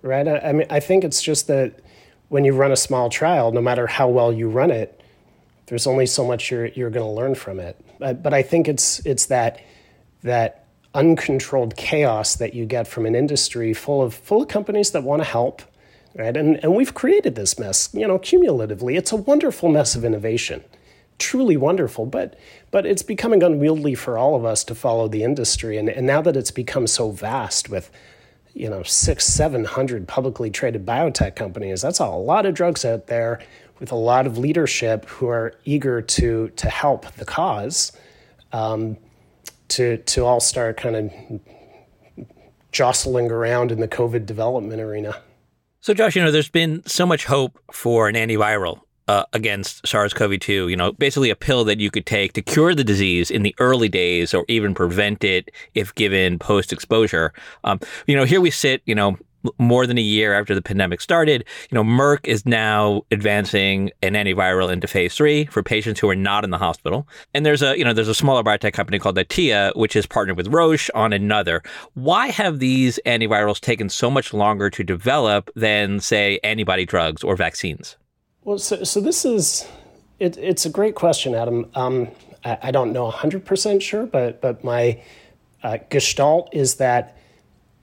right? 0.00 0.26
I, 0.26 0.38
I 0.38 0.52
mean, 0.52 0.66
I 0.70 0.80
think 0.80 1.04
it's 1.04 1.22
just 1.22 1.46
that 1.48 1.80
when 2.28 2.44
you 2.44 2.54
run 2.54 2.72
a 2.72 2.76
small 2.76 3.10
trial, 3.10 3.52
no 3.52 3.60
matter 3.60 3.86
how 3.86 4.08
well 4.08 4.32
you 4.32 4.48
run 4.48 4.70
it, 4.70 5.01
there's 5.72 5.86
only 5.86 6.04
so 6.04 6.22
much 6.22 6.50
you're 6.50 6.66
you're 6.66 6.90
going 6.90 7.06
to 7.06 7.10
learn 7.10 7.34
from 7.34 7.58
it. 7.58 7.80
But, 7.98 8.22
but 8.22 8.34
I 8.34 8.42
think 8.42 8.68
it's 8.68 8.98
it's 9.06 9.24
that 9.26 9.58
that 10.22 10.66
uncontrolled 10.92 11.76
chaos 11.76 12.34
that 12.36 12.52
you 12.52 12.66
get 12.66 12.86
from 12.86 13.06
an 13.06 13.14
industry 13.14 13.72
full 13.72 14.02
of 14.02 14.12
full 14.12 14.42
of 14.42 14.48
companies 14.48 14.90
that 14.90 15.02
want 15.02 15.22
to 15.22 15.28
help 15.28 15.62
right? 16.14 16.36
And 16.36 16.62
and 16.62 16.74
we've 16.74 16.92
created 16.92 17.36
this 17.36 17.58
mess 17.58 17.88
you 17.94 18.06
know 18.06 18.18
cumulatively. 18.18 18.96
It's 18.96 19.12
a 19.12 19.16
wonderful 19.16 19.70
mess 19.70 19.96
of 19.96 20.04
innovation 20.04 20.62
truly 21.18 21.56
wonderful. 21.56 22.04
But 22.04 22.38
but 22.70 22.84
it's 22.84 23.02
becoming 23.02 23.42
unwieldy 23.42 23.94
for 23.94 24.18
all 24.18 24.34
of 24.34 24.44
us 24.44 24.64
to 24.64 24.74
follow 24.74 25.08
the 25.08 25.22
industry. 25.24 25.78
And 25.78 25.88
and 25.88 26.06
now 26.06 26.20
that 26.20 26.36
it's 26.36 26.50
become 26.50 26.86
so 26.86 27.12
vast 27.12 27.70
with 27.70 27.90
you 28.52 28.68
know 28.68 28.82
six 28.82 29.24
seven 29.24 29.64
hundred 29.64 30.06
publicly 30.06 30.50
traded 30.50 30.84
biotech 30.84 31.34
companies 31.34 31.80
that's 31.80 32.00
a 32.00 32.06
lot 32.06 32.44
of 32.44 32.52
drugs 32.52 32.84
out 32.84 33.06
there 33.06 33.40
with 33.78 33.92
a 33.92 33.96
lot 33.96 34.26
of 34.26 34.38
leadership 34.38 35.06
who 35.06 35.28
are 35.28 35.54
eager 35.64 36.00
to 36.02 36.48
to 36.56 36.68
help 36.68 37.10
the 37.12 37.24
cause 37.24 37.92
um, 38.52 38.96
to 39.68 39.96
to 39.98 40.24
all 40.24 40.40
start 40.40 40.76
kind 40.76 40.96
of 40.96 41.40
jostling 42.72 43.30
around 43.30 43.70
in 43.70 43.80
the 43.80 43.88
COVID 43.88 44.26
development 44.26 44.80
arena. 44.80 45.20
So, 45.80 45.92
Josh, 45.94 46.14
you 46.16 46.22
know, 46.22 46.30
there's 46.30 46.48
been 46.48 46.82
so 46.86 47.04
much 47.04 47.24
hope 47.24 47.58
for 47.72 48.08
an 48.08 48.14
antiviral 48.14 48.80
uh, 49.08 49.24
against 49.32 49.86
SARS-CoV-2. 49.86 50.70
You 50.70 50.76
know, 50.76 50.92
basically 50.92 51.30
a 51.30 51.36
pill 51.36 51.64
that 51.64 51.80
you 51.80 51.90
could 51.90 52.06
take 52.06 52.34
to 52.34 52.42
cure 52.42 52.74
the 52.74 52.84
disease 52.84 53.30
in 53.30 53.42
the 53.42 53.54
early 53.58 53.88
days, 53.88 54.32
or 54.32 54.44
even 54.48 54.74
prevent 54.74 55.24
it 55.24 55.50
if 55.74 55.94
given 55.94 56.38
post-exposure. 56.38 57.32
Um, 57.64 57.80
you 58.06 58.14
know, 58.14 58.24
here 58.24 58.40
we 58.40 58.50
sit. 58.50 58.82
You 58.84 58.94
know, 58.94 59.18
more 59.58 59.86
than 59.86 59.98
a 59.98 60.02
year 60.02 60.34
after 60.34 60.54
the 60.54 60.62
pandemic 60.62 61.00
started, 61.00 61.44
you 61.70 61.74
know, 61.74 61.84
Merck 61.84 62.26
is 62.26 62.46
now 62.46 63.02
advancing 63.10 63.90
an 64.02 64.14
antiviral 64.14 64.72
into 64.72 64.86
phase 64.86 65.14
three 65.14 65.46
for 65.46 65.62
patients 65.62 66.00
who 66.00 66.08
are 66.08 66.16
not 66.16 66.44
in 66.44 66.50
the 66.50 66.58
hospital. 66.58 67.08
And 67.34 67.44
there's 67.44 67.62
a, 67.62 67.76
you 67.76 67.84
know, 67.84 67.92
there's 67.92 68.08
a 68.08 68.14
smaller 68.14 68.42
biotech 68.42 68.72
company 68.72 68.98
called 68.98 69.16
Atea, 69.16 69.74
which 69.76 69.96
is 69.96 70.06
partnered 70.06 70.36
with 70.36 70.48
Roche 70.48 70.90
on 70.94 71.12
another. 71.12 71.62
Why 71.94 72.28
have 72.28 72.58
these 72.58 72.98
antivirals 73.06 73.60
taken 73.60 73.88
so 73.88 74.10
much 74.10 74.32
longer 74.32 74.70
to 74.70 74.84
develop 74.84 75.50
than, 75.54 76.00
say, 76.00 76.38
antibody 76.42 76.84
drugs 76.84 77.22
or 77.22 77.36
vaccines? 77.36 77.96
Well, 78.44 78.58
so, 78.58 78.82
so 78.84 79.00
this 79.00 79.24
is, 79.24 79.68
it, 80.18 80.36
it's 80.36 80.66
a 80.66 80.70
great 80.70 80.94
question, 80.94 81.34
Adam. 81.34 81.70
Um, 81.74 82.08
I, 82.44 82.58
I, 82.64 82.70
don't 82.72 82.92
know 82.92 83.10
100% 83.10 83.80
sure, 83.80 84.04
but, 84.06 84.40
but 84.40 84.64
my 84.64 85.00
uh, 85.62 85.78
gestalt 85.90 86.48
is 86.52 86.76
that 86.76 87.16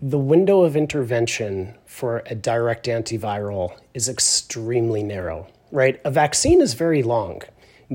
the 0.02 0.20
window 0.20 0.62
of 0.62 0.76
intervention 0.76 1.76
for 1.86 2.24
a 2.26 2.36
direct 2.36 2.86
antiviral 2.86 3.78
is 3.94 4.08
extremely 4.08 5.04
narrow, 5.04 5.48
right? 5.72 6.00
A 6.06 6.12
vaccine 6.12 6.62
is 6.62 6.74
very 6.74 7.04
long. 7.04 7.42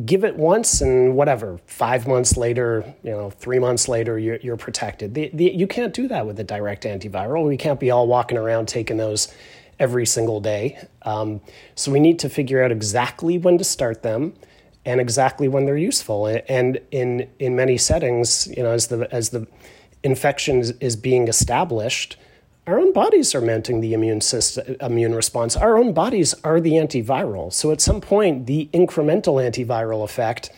Give 0.04 0.24
it 0.24 0.36
once 0.36 0.80
and 0.80 1.16
whatever, 1.16 1.60
five 1.66 2.06
months 2.06 2.36
later, 2.36 2.94
you 3.02 3.12
know, 3.12 3.30
three 3.30 3.58
months 3.58 3.88
later, 3.88 4.18
you're, 4.18 4.36
you're 4.36 4.56
protected. 4.56 5.14
The, 5.14 5.30
the, 5.32 5.44
you 5.44 5.66
can't 5.66 5.94
do 5.94 6.08
that 6.08 6.26
with 6.26 6.38
a 6.40 6.44
direct 6.44 6.82
antiviral. 6.82 7.46
We 7.46 7.56
can't 7.56 7.80
be 7.80 7.90
all 7.90 8.06
walking 8.06 8.36
around 8.36 8.66
taking 8.66 8.96
those 8.96 9.32
every 9.78 10.04
single 10.04 10.40
day. 10.40 10.78
Um, 11.02 11.40
so 11.74 11.90
we 11.92 12.00
need 12.00 12.18
to 12.20 12.28
figure 12.28 12.62
out 12.62 12.72
exactly 12.72 13.38
when 13.38 13.56
to 13.58 13.64
start 13.64 14.02
them 14.02 14.34
and 14.84 15.00
exactly 15.00 15.48
when 15.48 15.64
they're 15.64 15.76
useful. 15.76 16.26
And 16.26 16.80
in 16.90 17.28
in 17.38 17.56
many 17.56 17.78
settings, 17.78 18.46
you 18.48 18.62
know, 18.62 18.72
as 18.72 18.88
the 18.88 19.08
as 19.12 19.30
the 19.30 19.46
infection 20.04 20.62
is 20.80 20.94
being 20.94 21.26
established, 21.26 22.16
our 22.66 22.78
own 22.78 22.92
bodies 22.92 23.34
are 23.34 23.40
mounting 23.40 23.80
the 23.80 23.92
immune 23.92 24.20
system, 24.20 24.76
immune 24.80 25.14
response. 25.14 25.56
Our 25.56 25.76
own 25.76 25.92
bodies 25.92 26.34
are 26.44 26.60
the 26.60 26.72
antiviral. 26.72 27.52
So 27.52 27.72
at 27.72 27.80
some 27.80 28.00
point, 28.00 28.46
the 28.46 28.70
incremental 28.72 29.42
antiviral 29.42 30.04
effect 30.04 30.50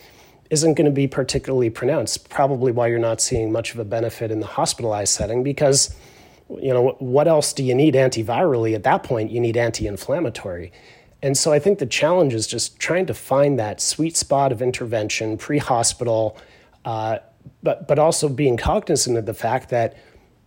isn't 0.49 0.75
going 0.75 0.85
to 0.85 0.91
be 0.91 1.07
particularly 1.07 1.69
pronounced. 1.69 2.29
Probably 2.29 2.71
why 2.71 2.87
you're 2.87 2.99
not 2.99 3.19
seeing 3.19 3.51
much 3.51 3.73
of 3.73 3.79
a 3.79 3.83
benefit 3.83 4.31
in 4.31 4.39
the 4.39 4.45
hospitalized 4.45 5.13
setting 5.13 5.43
because 5.43 5.95
you 6.49 6.73
know 6.73 6.95
what 6.99 7.27
else 7.27 7.51
do 7.51 7.63
you 7.63 7.75
need 7.75 7.93
antivirally 7.93 8.73
at 8.73 8.83
that 8.83 9.03
point 9.03 9.29
you 9.29 9.39
need 9.39 9.57
anti-inflammatory 9.57 10.71
and 11.21 11.37
so 11.37 11.51
i 11.51 11.59
think 11.59 11.77
the 11.77 11.85
challenge 11.85 12.33
is 12.33 12.47
just 12.47 12.79
trying 12.79 13.05
to 13.05 13.13
find 13.13 13.59
that 13.59 13.81
sweet 13.81 14.15
spot 14.15 14.53
of 14.53 14.61
intervention 14.61 15.37
pre-hospital 15.37 16.37
uh, 16.85 17.17
but 17.63 17.87
but 17.87 17.99
also 17.99 18.29
being 18.29 18.57
cognizant 18.57 19.17
of 19.17 19.25
the 19.25 19.33
fact 19.33 19.69
that 19.69 19.95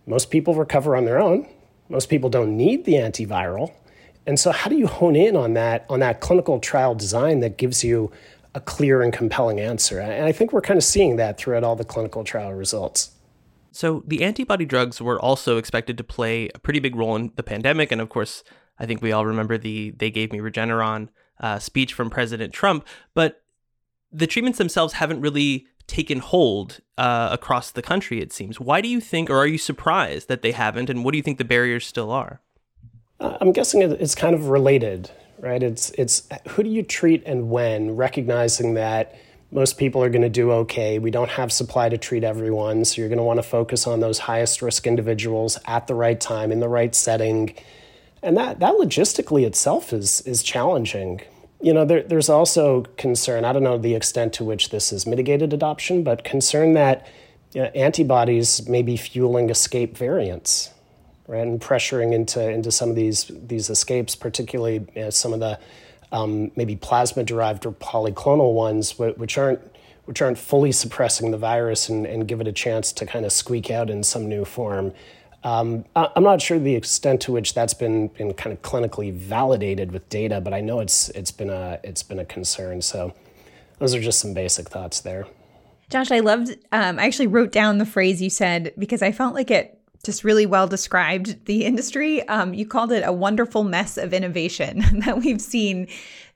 most 0.05 0.29
people 0.29 0.55
recover 0.55 0.95
on 0.95 1.05
their 1.05 1.19
own. 1.19 1.47
Most 1.89 2.09
people 2.09 2.29
don't 2.29 2.55
need 2.55 2.85
the 2.85 2.93
antiviral. 2.93 3.73
And 4.25 4.39
so 4.39 4.51
how 4.51 4.69
do 4.69 4.77
you 4.77 4.87
hone 4.87 5.15
in 5.15 5.35
on 5.35 5.53
that 5.55 5.85
on 5.89 5.99
that 5.99 6.21
clinical 6.21 6.59
trial 6.59 6.95
design 6.95 7.39
that 7.41 7.57
gives 7.57 7.83
you 7.83 8.11
a 8.53 8.59
clear 8.59 9.01
and 9.01 9.11
compelling 9.11 9.59
answer? 9.59 9.99
And 9.99 10.25
I 10.25 10.31
think 10.31 10.53
we're 10.53 10.61
kind 10.61 10.77
of 10.77 10.83
seeing 10.83 11.15
that 11.17 11.37
throughout 11.37 11.63
all 11.63 11.75
the 11.75 11.85
clinical 11.85 12.23
trial 12.23 12.53
results. 12.53 13.11
So 13.71 14.03
the 14.05 14.23
antibody 14.23 14.65
drugs 14.65 15.01
were 15.01 15.19
also 15.19 15.57
expected 15.57 15.97
to 15.97 16.03
play 16.03 16.49
a 16.53 16.59
pretty 16.59 16.79
big 16.79 16.95
role 16.95 17.15
in 17.15 17.31
the 17.35 17.43
pandemic, 17.43 17.91
and 17.91 18.01
of 18.01 18.09
course, 18.09 18.43
I 18.77 18.85
think 18.85 19.01
we 19.01 19.11
all 19.11 19.25
remember 19.25 19.57
the 19.57 19.91
"they 19.91 20.11
gave 20.11 20.31
me 20.31 20.39
Regeneron" 20.39 21.09
uh, 21.39 21.59
speech 21.59 21.93
from 21.93 22.09
President 22.09 22.53
Trump. 22.53 22.85
But 23.13 23.40
the 24.11 24.27
treatments 24.27 24.57
themselves 24.57 24.93
haven't 24.93 25.21
really 25.21 25.67
taken 25.87 26.19
hold 26.19 26.79
uh, 26.97 27.29
across 27.31 27.71
the 27.71 27.81
country, 27.81 28.21
it 28.21 28.31
seems. 28.31 28.59
Why 28.59 28.81
do 28.81 28.87
you 28.87 29.01
think, 29.01 29.29
or 29.29 29.37
are 29.37 29.47
you 29.47 29.57
surprised 29.57 30.27
that 30.27 30.41
they 30.41 30.51
haven't, 30.51 30.89
and 30.89 31.03
what 31.03 31.11
do 31.11 31.17
you 31.17 31.23
think 31.23 31.37
the 31.37 31.45
barriers 31.45 31.85
still 31.85 32.11
are? 32.11 32.39
Uh, 33.19 33.37
I'm 33.41 33.51
guessing 33.51 33.81
it's 33.81 34.15
kind 34.15 34.33
of 34.33 34.47
related, 34.47 35.11
right? 35.39 35.61
It's, 35.61 35.89
it's 35.91 36.27
who 36.49 36.63
do 36.63 36.69
you 36.69 36.83
treat 36.83 37.23
and 37.25 37.49
when, 37.49 37.95
recognizing 37.95 38.75
that 38.75 39.15
most 39.51 39.77
people 39.77 40.01
are 40.01 40.09
going 40.09 40.21
to 40.21 40.29
do 40.29 40.51
okay. 40.51 40.97
We 40.97 41.11
don't 41.11 41.29
have 41.31 41.51
supply 41.51 41.89
to 41.89 41.97
treat 41.97 42.23
everyone, 42.23 42.85
so 42.85 43.01
you're 43.01 43.09
going 43.09 43.17
to 43.17 43.23
want 43.23 43.37
to 43.37 43.43
focus 43.43 43.85
on 43.85 43.99
those 43.99 44.19
highest 44.19 44.61
risk 44.61 44.87
individuals 44.87 45.59
at 45.65 45.87
the 45.87 45.95
right 45.95 46.19
time 46.19 46.53
in 46.53 46.61
the 46.61 46.69
right 46.69 46.95
setting. 46.95 47.53
And 48.23 48.37
that, 48.37 48.59
that 48.59 48.75
logistically 48.75 49.45
itself 49.45 49.91
is, 49.91 50.21
is 50.21 50.41
challenging 50.41 51.21
you 51.61 51.73
know, 51.73 51.85
there, 51.85 52.03
there's 52.03 52.29
also 52.29 52.83
concern. 52.97 53.45
I 53.45 53.53
don't 53.53 53.63
know 53.63 53.77
the 53.77 53.95
extent 53.95 54.33
to 54.33 54.43
which 54.43 54.69
this 54.69 54.91
is 54.91 55.05
mitigated 55.05 55.53
adoption, 55.53 56.03
but 56.03 56.23
concern 56.23 56.73
that 56.73 57.07
you 57.53 57.61
know, 57.61 57.67
antibodies 57.75 58.67
may 58.67 58.81
be 58.81 58.97
fueling 58.97 59.49
escape 59.49 59.97
variants, 59.97 60.71
right, 61.27 61.45
and 61.45 61.61
pressuring 61.61 62.13
into 62.13 62.47
into 62.47 62.71
some 62.71 62.89
of 62.89 62.95
these 62.95 63.29
these 63.29 63.69
escapes, 63.69 64.15
particularly 64.15 64.85
you 64.95 65.01
know, 65.01 65.09
some 65.09 65.33
of 65.33 65.39
the 65.39 65.59
um, 66.11 66.51
maybe 66.55 66.75
plasma 66.75 67.23
derived 67.23 67.65
or 67.65 67.71
polyclonal 67.71 68.53
ones, 68.53 68.97
which 68.97 69.37
aren't 69.37 69.61
which 70.05 70.21
aren't 70.21 70.37
fully 70.37 70.71
suppressing 70.71 71.31
the 71.31 71.37
virus 71.37 71.87
and, 71.89 72.05
and 72.05 72.27
give 72.27 72.41
it 72.41 72.47
a 72.47 72.51
chance 72.51 72.91
to 72.91 73.05
kind 73.05 73.25
of 73.25 73.31
squeak 73.31 73.69
out 73.69 73.89
in 73.89 74.03
some 74.03 74.27
new 74.27 74.43
form. 74.43 74.93
Um, 75.43 75.85
I'm 75.95 76.23
not 76.23 76.41
sure 76.41 76.59
the 76.59 76.75
extent 76.75 77.21
to 77.21 77.31
which 77.31 77.55
that's 77.55 77.73
been, 77.73 78.09
been 78.09 78.33
kind 78.33 78.53
of 78.53 78.61
clinically 78.61 79.11
validated 79.11 79.91
with 79.91 80.07
data, 80.09 80.39
but 80.39 80.53
I 80.53 80.61
know 80.61 80.79
it's 80.79 81.09
it's 81.09 81.31
been 81.31 81.49
a 81.49 81.79
it's 81.83 82.03
been 82.03 82.19
a 82.19 82.25
concern. 82.25 82.81
So 82.81 83.13
those 83.79 83.95
are 83.95 84.01
just 84.01 84.19
some 84.19 84.33
basic 84.33 84.69
thoughts 84.69 85.01
there. 85.01 85.25
Josh, 85.89 86.11
I 86.11 86.19
loved. 86.19 86.51
Um, 86.71 86.99
I 86.99 87.05
actually 87.05 87.27
wrote 87.27 87.51
down 87.51 87.79
the 87.79 87.85
phrase 87.85 88.21
you 88.21 88.29
said 88.29 88.73
because 88.77 89.01
I 89.01 89.11
felt 89.11 89.33
like 89.33 89.49
it 89.49 89.81
just 90.05 90.23
really 90.23 90.45
well 90.45 90.67
described 90.67 91.45
the 91.45 91.65
industry. 91.65 92.27
Um, 92.27 92.53
you 92.53 92.65
called 92.65 92.91
it 92.91 93.03
a 93.05 93.11
wonderful 93.11 93.63
mess 93.63 93.97
of 93.97 94.13
innovation 94.13 94.83
that 95.05 95.19
we've 95.19 95.41
seen 95.41 95.87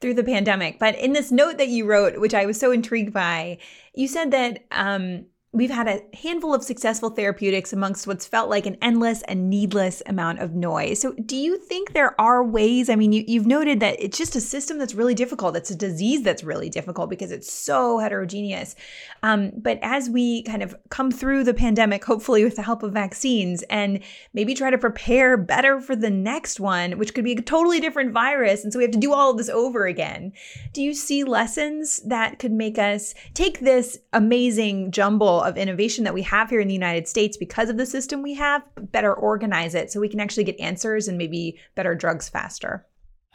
through 0.02 0.16
the 0.16 0.24
pandemic. 0.24 0.80
But 0.80 0.96
in 0.96 1.14
this 1.14 1.32
note 1.32 1.58
that 1.58 1.70
you 1.70 1.86
wrote, 1.86 2.20
which 2.20 2.34
I 2.34 2.46
was 2.46 2.60
so 2.60 2.72
intrigued 2.72 3.14
by, 3.14 3.60
you 3.94 4.08
said 4.08 4.32
that 4.32 4.66
um, 4.72 5.26
We've 5.56 5.72
had 5.72 5.88
a 5.88 6.02
handful 6.14 6.54
of 6.54 6.64
successful 6.64 7.10
therapeutics 7.10 7.72
amongst 7.72 8.08
what's 8.08 8.26
felt 8.26 8.50
like 8.50 8.66
an 8.66 8.76
endless 8.82 9.22
and 9.22 9.50
needless 9.50 10.04
amount 10.06 10.40
of 10.40 10.54
noise. 10.54 11.00
So, 11.00 11.14
do 11.14 11.38
you 11.38 11.58
think 11.58 11.94
there 11.94 12.20
are 12.20 12.44
ways? 12.44 12.90
I 12.90 12.98
mean, 12.98 13.14
you, 13.14 13.40
have 13.40 13.48
noted 13.48 13.80
that 13.80 13.96
it's 13.98 14.18
just 14.18 14.36
a 14.36 14.42
system 14.42 14.78
that's 14.78 14.94
really 14.94 15.14
difficult. 15.14 15.56
It's 15.56 15.72
a 15.72 15.76
disease 15.76 16.24
that's 16.24 16.44
really 16.44 16.70
difficult 16.70 17.10
because 17.10 17.32
it's 17.32 17.50
so 17.50 18.00
heterogeneous. 18.00 18.76
Um, 19.24 19.54
but 19.56 19.80
as 19.82 20.10
we 20.10 20.44
kind 20.44 20.62
of 20.62 20.76
come 20.90 21.10
through 21.10 21.46
the 21.46 21.54
pandemic, 21.54 22.04
hopefully 22.04 22.44
with 22.44 22.58
the 22.58 22.62
help 22.62 22.84
of 22.84 22.92
vaccines, 22.92 23.64
and 23.70 24.02
maybe 24.34 24.56
try 24.56 24.72
to 24.72 24.78
prepare 24.78 25.38
better 25.38 25.80
for 25.80 25.96
the 25.96 26.10
next 26.10 26.60
one, 26.60 26.98
which 26.98 27.14
could 27.14 27.24
be 27.24 27.32
a 27.32 27.42
totally 27.42 27.80
different 27.80 28.12
virus. 28.12 28.66
And 28.66 28.74
so 28.74 28.80
we 28.80 28.84
have 28.84 28.92
to 28.92 29.00
do 29.00 29.14
all 29.14 29.32
of 29.32 29.38
this 29.38 29.48
over 29.48 29.86
again. 29.86 30.34
Do 30.74 30.82
you 30.82 30.94
see 30.94 31.24
lessons 31.24 32.02
that 32.06 32.40
could 32.40 32.52
make 32.52 32.78
us 32.78 33.16
take 33.34 33.62
this 33.62 34.00
amazing 34.12 34.92
jumble 34.92 35.45
of 35.46 35.58
innovation 35.58 36.04
that 36.04 36.14
we 36.14 36.24
have 36.24 36.50
here 36.50 36.60
in 36.60 36.68
the 36.68 36.74
United 36.74 37.08
States 37.08 37.38
because 37.38 37.70
of 37.70 37.78
the 37.78 37.86
system 37.86 38.22
we 38.22 38.34
have, 38.34 38.64
better 38.92 39.14
organize 39.14 39.76
it 39.76 39.92
so 39.92 40.00
we 40.00 40.10
can 40.10 40.20
actually 40.20 40.44
get 40.44 40.60
answers 40.60 41.08
and 41.08 41.18
maybe 41.18 41.60
better 41.76 41.96
drugs 41.96 42.28
faster. 42.28 42.86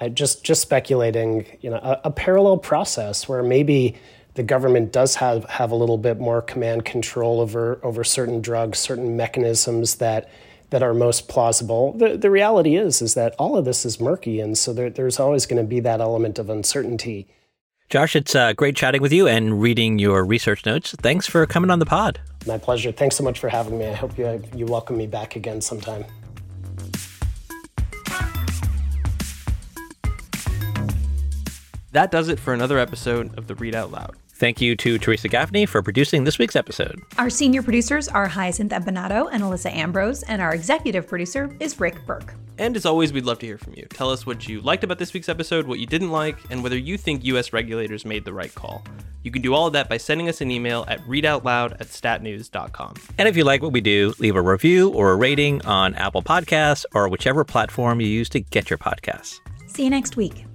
I 0.01 0.09
just 0.09 0.45
just 0.45 0.63
speculating, 0.63 1.47
you 1.61 1.71
know, 1.71 1.77
a, 1.77 2.01
a 2.05 2.11
parallel 2.11 2.59
process 2.59 3.29
where 3.29 3.43
maybe 3.43 3.97
the 4.35 4.43
government 4.43 4.93
does 4.93 5.17
have, 5.17 5.45
have 5.45 5.71
a 5.71 5.75
little 5.75 5.99
bit 5.99 6.19
more 6.19 6.41
command 6.41 6.85
control 6.85 7.41
over 7.41 7.81
over 7.83 8.03
certain 8.03 8.41
drugs, 8.41 8.79
certain 8.79 9.17
mechanisms 9.17 9.97
that 9.97 10.29
that 10.71 10.83
are 10.83 10.95
most 10.95 11.29
plausible. 11.29 11.93
The, 11.95 12.17
the 12.17 12.31
reality 12.31 12.77
is 12.77 13.03
is 13.03 13.15
that 13.15 13.35
all 13.39 13.57
of 13.57 13.65
this 13.65 13.85
is 13.85 14.01
murky, 14.01 14.41
and 14.41 14.57
so 14.57 14.73
there, 14.73 14.89
there's 14.89 15.21
always 15.21 15.45
going 15.47 15.63
to 15.63 15.69
be 15.69 15.81
that 15.81 16.01
element 16.01 16.39
of 16.39 16.49
uncertainty. 16.49 17.29
Josh, 17.91 18.15
it's 18.15 18.37
uh, 18.37 18.53
great 18.53 18.77
chatting 18.77 19.03
with 19.03 19.13
you 19.13 19.27
and 19.27 19.61
reading 19.61 19.99
your 19.99 20.25
research 20.25 20.65
notes. 20.65 20.95
Thanks 21.01 21.27
for 21.27 21.45
coming 21.45 21.71
on 21.71 21.81
the 21.81 21.87
pod. 21.87 22.21
My 22.47 22.57
pleasure. 22.57 22.93
Thanks 22.93 23.17
so 23.17 23.25
much 23.25 23.41
for 23.41 23.49
having 23.49 23.79
me. 23.79 23.87
I 23.87 23.95
hope 23.95 24.17
you, 24.17 24.41
you 24.55 24.65
welcome 24.65 24.97
me 24.97 25.09
back 25.09 25.35
again 25.35 25.61
sometime. 25.61 26.05
That 31.91 32.13
does 32.13 32.29
it 32.29 32.39
for 32.39 32.55
another 32.55 32.79
episode 32.79 33.37
of 33.37 33.49
the 33.49 33.55
Readout 33.55 33.91
Loud. 33.91 34.17
Thank 34.41 34.63
you 34.63 34.75
to 34.77 34.99
Teresa 34.99 35.29
Gaffney 35.29 35.67
for 35.67 35.83
producing 35.83 36.25
this 36.25 36.39
week's 36.39 36.57
episode. 36.57 37.03
Our 37.19 37.29
senior 37.29 37.63
producers 37.63 38.09
are 38.09 38.27
Hyacinth 38.27 38.73
Empinado 38.73 39.29
and 39.31 39.43
Alyssa 39.43 39.71
Ambrose, 39.71 40.23
and 40.23 40.41
our 40.41 40.55
executive 40.55 41.07
producer 41.07 41.55
is 41.61 41.79
Rick 41.79 42.07
Berke. 42.07 42.33
And 42.57 42.75
as 42.75 42.87
always, 42.87 43.13
we'd 43.13 43.27
love 43.27 43.39
to 43.41 43.47
hear 43.47 43.59
from 43.59 43.75
you. 43.75 43.85
Tell 43.91 44.09
us 44.09 44.25
what 44.25 44.49
you 44.49 44.63
liked 44.63 44.83
about 44.83 44.99
this 44.99 45.13
week's 45.13 45.29
episode, 45.29 45.67
what 45.67 45.79
you 45.79 45.85
didn't 45.85 46.11
like, 46.11 46.39
and 46.49 46.63
whether 46.63 46.79
you 46.79 46.97
think 46.97 47.23
US 47.25 47.53
regulators 47.53 48.07
made 48.07 48.25
the 48.25 48.33
right 48.33 48.55
call. 48.55 48.83
You 49.25 49.31
can 49.31 49.43
do 49.43 49.53
all 49.53 49.67
of 49.67 49.75
that 49.75 49.91
by 49.91 49.99
sending 49.99 50.31
us 50.31 50.41
an 50.41 50.51
email 50.51 50.87
at 50.89 51.01
readoutloud 51.03 51.73
at 51.73 51.89
statnews.com. 51.89 52.95
And 53.19 53.29
if 53.29 53.37
you 53.37 53.45
like 53.45 53.61
what 53.61 53.73
we 53.73 53.83
do, 53.83 54.15
leave 54.19 54.37
a 54.37 54.43
review 54.43 54.89
or 54.95 55.13
a 55.13 55.17
rating 55.17 55.61
on 55.67 55.95
Apple 55.97 56.23
Podcasts 56.23 56.87
or 56.95 57.11
whichever 57.11 57.45
platform 57.45 58.01
you 58.01 58.07
use 58.07 58.31
to 58.31 58.41
get 58.41 58.71
your 58.71 58.79
podcasts. 58.79 59.39
See 59.67 59.85
you 59.85 59.91
next 59.91 60.17
week. 60.17 60.47